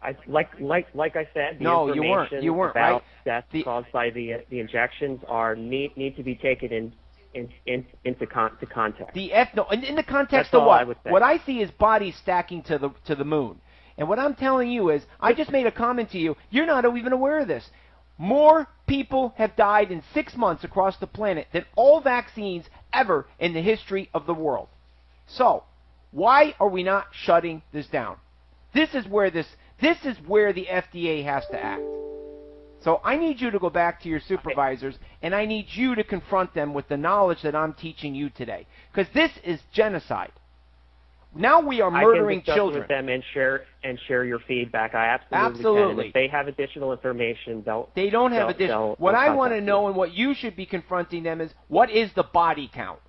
I, 0.06 0.16
like 0.28 0.50
like 0.60 0.88
like 0.94 1.16
I 1.16 1.28
said, 1.34 1.60
the 1.60 1.64
No, 1.64 1.94
you 1.94 2.02
weren't. 2.02 2.32
information 2.32 2.44
You 2.44 2.54
weren't, 2.54 2.72
about 2.72 2.94
right? 2.94 3.04
deaths 3.26 3.48
The- 3.52 3.64
caused 3.64 3.92
by 3.92 4.10
the 4.12 4.44
the 4.50 4.60
injections 4.60 5.22
are 5.28 5.56
need 5.56 5.96
need 5.98 6.16
to 6.18 6.24
be 6.24 6.36
taken 6.36 6.72
in, 6.72 6.94
in, 7.34 7.50
in 7.66 7.86
into 8.04 8.26
con, 8.26 8.58
to 8.60 8.66
context. 8.66 9.14
The 9.14 9.34
F 9.34 9.50
no, 9.56 9.66
in, 9.70 9.84
in 9.84 9.96
the 9.96 10.04
context 10.04 10.52
That's 10.52 10.62
of 10.62 10.68
what? 10.68 10.98
I. 11.06 11.12
What 11.12 11.24
I 11.24 11.40
see 11.46 11.62
is 11.62 11.72
bodies 11.72 12.16
stacking 12.18 12.62
to 12.64 12.78
the 12.78 12.90
to 13.06 13.16
the 13.16 13.26
moon. 13.26 13.60
And 13.98 14.10
what 14.10 14.20
I'm 14.20 14.36
telling 14.36 14.70
you 14.70 14.90
is, 14.90 15.04
I 15.22 15.34
just 15.34 15.52
made 15.52 15.66
a 15.66 15.72
comment 15.72 16.12
to 16.12 16.18
you. 16.20 16.36
You're 16.50 16.66
not 16.66 16.84
even 16.98 17.14
aware 17.14 17.40
of 17.40 17.48
this. 17.48 17.70
More 18.18 18.68
people 18.88 19.34
have 19.38 19.56
died 19.56 19.92
in 19.92 20.02
six 20.14 20.36
months 20.36 20.64
across 20.64 20.98
the 20.98 21.08
planet 21.08 21.48
than 21.54 21.66
all 21.76 22.02
vaccines 22.02 22.66
ever 22.94 23.26
in 23.40 23.54
the 23.54 23.62
history 23.62 24.10
of 24.14 24.26
the 24.26 24.34
world. 24.34 24.68
So, 25.28 25.64
why 26.12 26.56
are 26.60 26.68
we 26.70 26.84
not 26.84 27.08
shutting 27.12 27.62
this 27.74 27.88
down? 27.88 28.18
This 28.74 28.94
is 28.94 29.08
where 29.08 29.30
this 29.32 29.48
this 29.82 29.98
is 30.06 30.18
where 30.28 30.54
the 30.54 30.66
FDA 30.66 31.24
has 31.26 31.46
to 31.48 31.62
act. 31.62 31.84
So 32.84 33.02
I 33.04 33.18
need 33.18 33.42
you 33.42 33.50
to 33.50 33.58
go 33.58 33.70
back 33.72 34.02
to 34.04 34.10
your 34.10 34.20
supervisors 34.20 34.96
and 35.24 35.34
I 35.34 35.46
need 35.46 35.66
you 35.70 35.96
to 35.96 36.04
confront 36.04 36.54
them 36.54 36.74
with 36.74 36.88
the 36.88 36.98
knowledge 36.98 37.42
that 37.42 37.56
I'm 37.56 37.74
teaching 37.74 38.14
you 38.14 38.30
today. 38.30 38.68
Because 38.92 39.12
this 39.14 39.32
is 39.44 39.60
genocide. 39.74 40.32
Now 41.36 41.60
we 41.62 41.82
are 41.82 41.92
murdering 41.92 42.40
I 42.40 42.44
can 42.44 42.56
children. 42.56 42.82
with 42.82 42.88
them 42.88 43.10
and 43.10 43.24
share 43.34 43.64
and 43.84 44.00
share 44.08 44.24
your 44.24 44.40
feedback. 44.48 44.96
I 44.96 45.08
absolutely, 45.08 45.36
can. 45.36 45.52
Absolutely. 45.52 46.06
And 46.06 46.08
if 46.08 46.14
they 46.14 46.28
have 46.28 46.48
additional 46.48 46.94
information, 46.94 47.64
they'll 47.66 47.90
They 47.96 48.10
don't 48.10 48.32
have 48.32 48.50
additional. 48.50 48.96
What 49.00 49.16
I 49.16 49.32
want 49.32 49.54
to 49.54 49.62
know 49.62 49.88
and 49.88 49.96
what 49.96 50.14
you 50.14 50.34
should 50.34 50.56
be 50.56 50.66
confronting 50.66 51.24
them 51.24 51.42
is 51.42 51.52
what 51.68 51.90
is 51.90 52.12
the 52.14 52.24
body 52.24 52.70
count? 52.74 53.00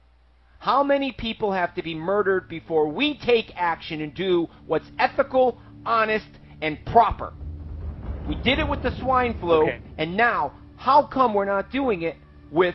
How 0.59 0.83
many 0.83 1.13
people 1.13 1.53
have 1.53 1.75
to 1.75 1.83
be 1.83 1.95
murdered 1.95 2.49
before 2.49 2.89
we 2.89 3.19
take 3.19 3.53
action 3.55 4.01
and 4.01 4.13
do 4.15 4.49
what's 4.67 4.91
ethical, 4.99 5.61
honest, 5.85 6.27
and 6.61 6.79
proper? 6.87 7.33
We 8.29 8.35
did 8.37 8.59
it 8.59 8.69
with 8.69 8.83
the 8.83 8.91
swine 8.99 9.39
flu, 9.39 9.63
Okay. 9.63 9.81
and 9.99 10.17
now 10.17 10.53
how 10.77 11.07
come 11.07 11.35
we're 11.35 11.45
not 11.45 11.71
doing 11.71 12.03
it 12.03 12.17
with 12.51 12.75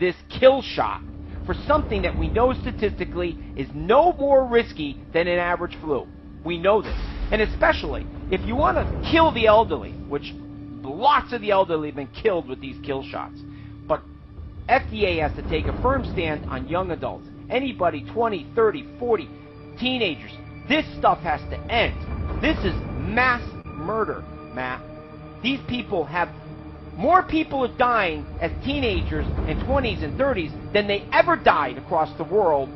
this 0.00 0.14
kill 0.28 0.62
shot 0.62 1.02
for 1.44 1.54
something 1.66 2.02
that 2.02 2.16
we 2.16 2.28
know 2.28 2.52
statistically 2.52 3.38
is 3.56 3.68
no 3.74 4.12
more 4.14 4.44
risky 4.46 5.00
than 5.12 5.26
an 5.26 5.38
average 5.38 5.76
flu? 5.80 6.06
We 6.44 6.58
know 6.58 6.80
this. 6.82 6.96
And 7.30 7.42
especially 7.42 8.06
if 8.30 8.40
you 8.42 8.56
want 8.56 8.76
to 8.76 9.10
kill 9.10 9.32
the 9.32 9.46
elderly, 9.46 9.92
which 10.08 10.34
lots 10.82 11.32
of 11.32 11.40
the 11.40 11.50
elderly 11.50 11.88
have 11.88 11.96
been 11.96 12.08
killed 12.08 12.48
with 12.48 12.60
these 12.60 12.76
kill 12.84 13.02
shots. 13.02 13.38
But 13.86 14.02
FDA 14.68 15.20
has 15.20 15.34
to 15.36 15.48
take 15.50 15.66
a 15.66 15.82
firm 15.82 16.04
stand 16.12 16.48
on 16.48 16.68
young 16.68 16.90
adults. 16.90 17.26
Anybody 17.50 18.04
20, 18.12 18.46
30, 18.54 18.98
40, 18.98 19.28
teenagers. 19.78 20.30
This 20.68 20.86
stuff 20.98 21.18
has 21.20 21.40
to 21.50 21.58
end. 21.72 21.94
This 22.42 22.58
is 22.58 22.74
mass 23.14 23.42
murder, 23.64 24.22
Matt. 24.54 24.82
These 25.42 25.60
people 25.68 26.04
have 26.04 26.28
more 26.96 27.22
people 27.22 27.68
dying 27.76 28.26
as 28.40 28.50
teenagers 28.64 29.26
and 29.46 29.60
20s 29.62 30.02
and 30.02 30.18
30s 30.18 30.72
than 30.72 30.88
they 30.88 31.06
ever 31.12 31.36
died 31.36 31.78
across 31.78 32.12
the 32.18 32.24
world 32.24 32.68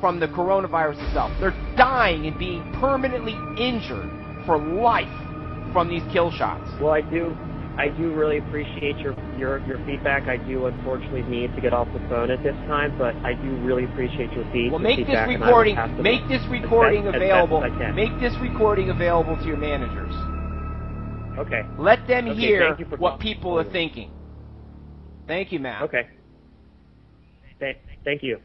from 0.00 0.18
the 0.18 0.28
coronavirus 0.28 1.06
itself. 1.06 1.30
They're 1.40 1.74
dying 1.76 2.26
and 2.26 2.38
being 2.38 2.62
permanently 2.80 3.36
injured 3.62 4.10
for 4.46 4.56
life 4.56 5.12
from 5.72 5.88
these 5.88 6.02
kill 6.10 6.30
shots. 6.30 6.68
Well, 6.80 6.92
I 6.92 7.02
do. 7.02 7.36
I 7.80 7.88
do 7.88 8.12
really 8.12 8.36
appreciate 8.38 9.02
your, 9.02 9.14
your 9.34 9.62
your 9.66 9.78
feedback. 9.86 10.28
I 10.28 10.36
do 10.36 10.66
unfortunately 10.66 11.22
need 11.22 11.54
to 11.54 11.60
get 11.62 11.72
off 11.72 11.88
the 11.94 12.00
phone 12.08 12.30
at 12.30 12.42
this 12.42 12.56
time, 12.66 12.94
but 12.98 13.16
I 13.24 13.32
do 13.34 13.56
really 13.56 13.84
appreciate 13.84 14.32
your 14.32 14.44
feed- 14.52 14.70
Well, 14.70 14.80
make 14.80 14.98
this 14.98 15.06
feedback. 15.06 15.26
will 15.28 15.34
recording 15.38 15.76
make 15.98 16.28
this 16.28 16.42
as 16.44 16.50
recording 16.50 17.04
best- 17.04 17.16
available. 17.16 17.64
as 17.64 17.72
Make 17.94 18.18
this 18.20 18.34
recording 18.40 18.90
available 18.90 19.36
to 19.38 19.44
your 19.48 19.56
managers. 19.56 20.12
Okay. 21.38 21.62
Let 21.78 22.06
them 22.06 22.28
Okay, 22.28 22.40
hear 22.40 22.60
thank 22.60 22.78
you 22.80 22.84
for 22.86 22.96
what 22.98 23.12
calling. 23.12 23.20
people 23.20 23.58
are 23.58 23.64
thinking. 23.64 24.10
Thank 25.26 25.52
you, 25.52 25.60
Matt. 25.60 25.82
Okay. 25.82 26.06
Th- 27.60 27.76
thank 28.04 28.22
you. 28.22 28.40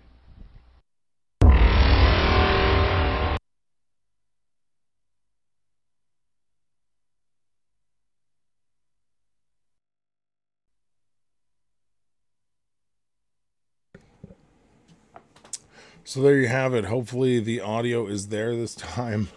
So 16.08 16.22
there 16.22 16.40
you 16.40 16.48
have 16.48 16.76
it. 16.76 16.86
Hopefully 16.86 17.40
the 17.40 17.62
audio 17.62 18.06
is 18.06 18.28
there 18.28 18.56
this 18.56 18.76
time. 18.76 19.30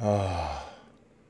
Uh, 0.00 0.60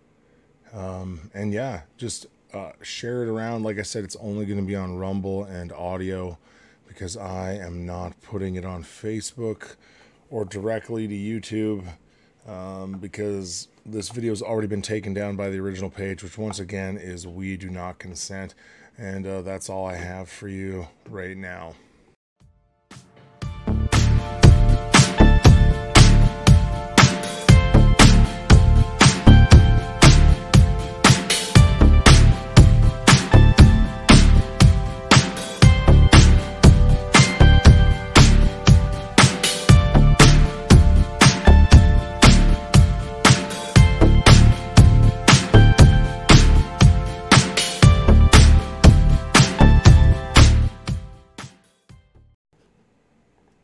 um, 0.74 1.30
and 1.32 1.54
yeah, 1.54 1.82
just 1.96 2.26
uh, 2.52 2.72
share 2.82 3.22
it 3.22 3.30
around. 3.30 3.62
Like 3.62 3.78
I 3.78 3.82
said, 3.82 4.04
it's 4.04 4.16
only 4.16 4.44
going 4.44 4.60
to 4.60 4.66
be 4.66 4.76
on 4.76 4.98
Rumble 4.98 5.44
and 5.44 5.72
audio 5.72 6.36
because 6.86 7.16
I 7.16 7.54
am 7.54 7.86
not 7.86 8.20
putting 8.20 8.56
it 8.56 8.66
on 8.66 8.84
Facebook 8.84 9.76
or 10.28 10.44
directly 10.44 11.08
to 11.08 11.14
YouTube 11.14 11.86
um, 12.46 12.98
because 12.98 13.68
this 13.86 14.10
video 14.10 14.32
has 14.32 14.42
already 14.42 14.68
been 14.68 14.82
taken 14.82 15.14
down 15.14 15.34
by 15.34 15.48
the 15.48 15.58
original 15.60 15.88
page, 15.88 16.22
which 16.22 16.36
once 16.36 16.58
again 16.58 16.98
is 16.98 17.26
We 17.26 17.56
Do 17.56 17.70
Not 17.70 17.98
Consent. 17.98 18.54
And 18.98 19.26
uh, 19.26 19.40
that's 19.40 19.70
all 19.70 19.86
I 19.86 19.96
have 19.96 20.28
for 20.28 20.46
you 20.46 20.88
right 21.08 21.38
now. 21.38 21.72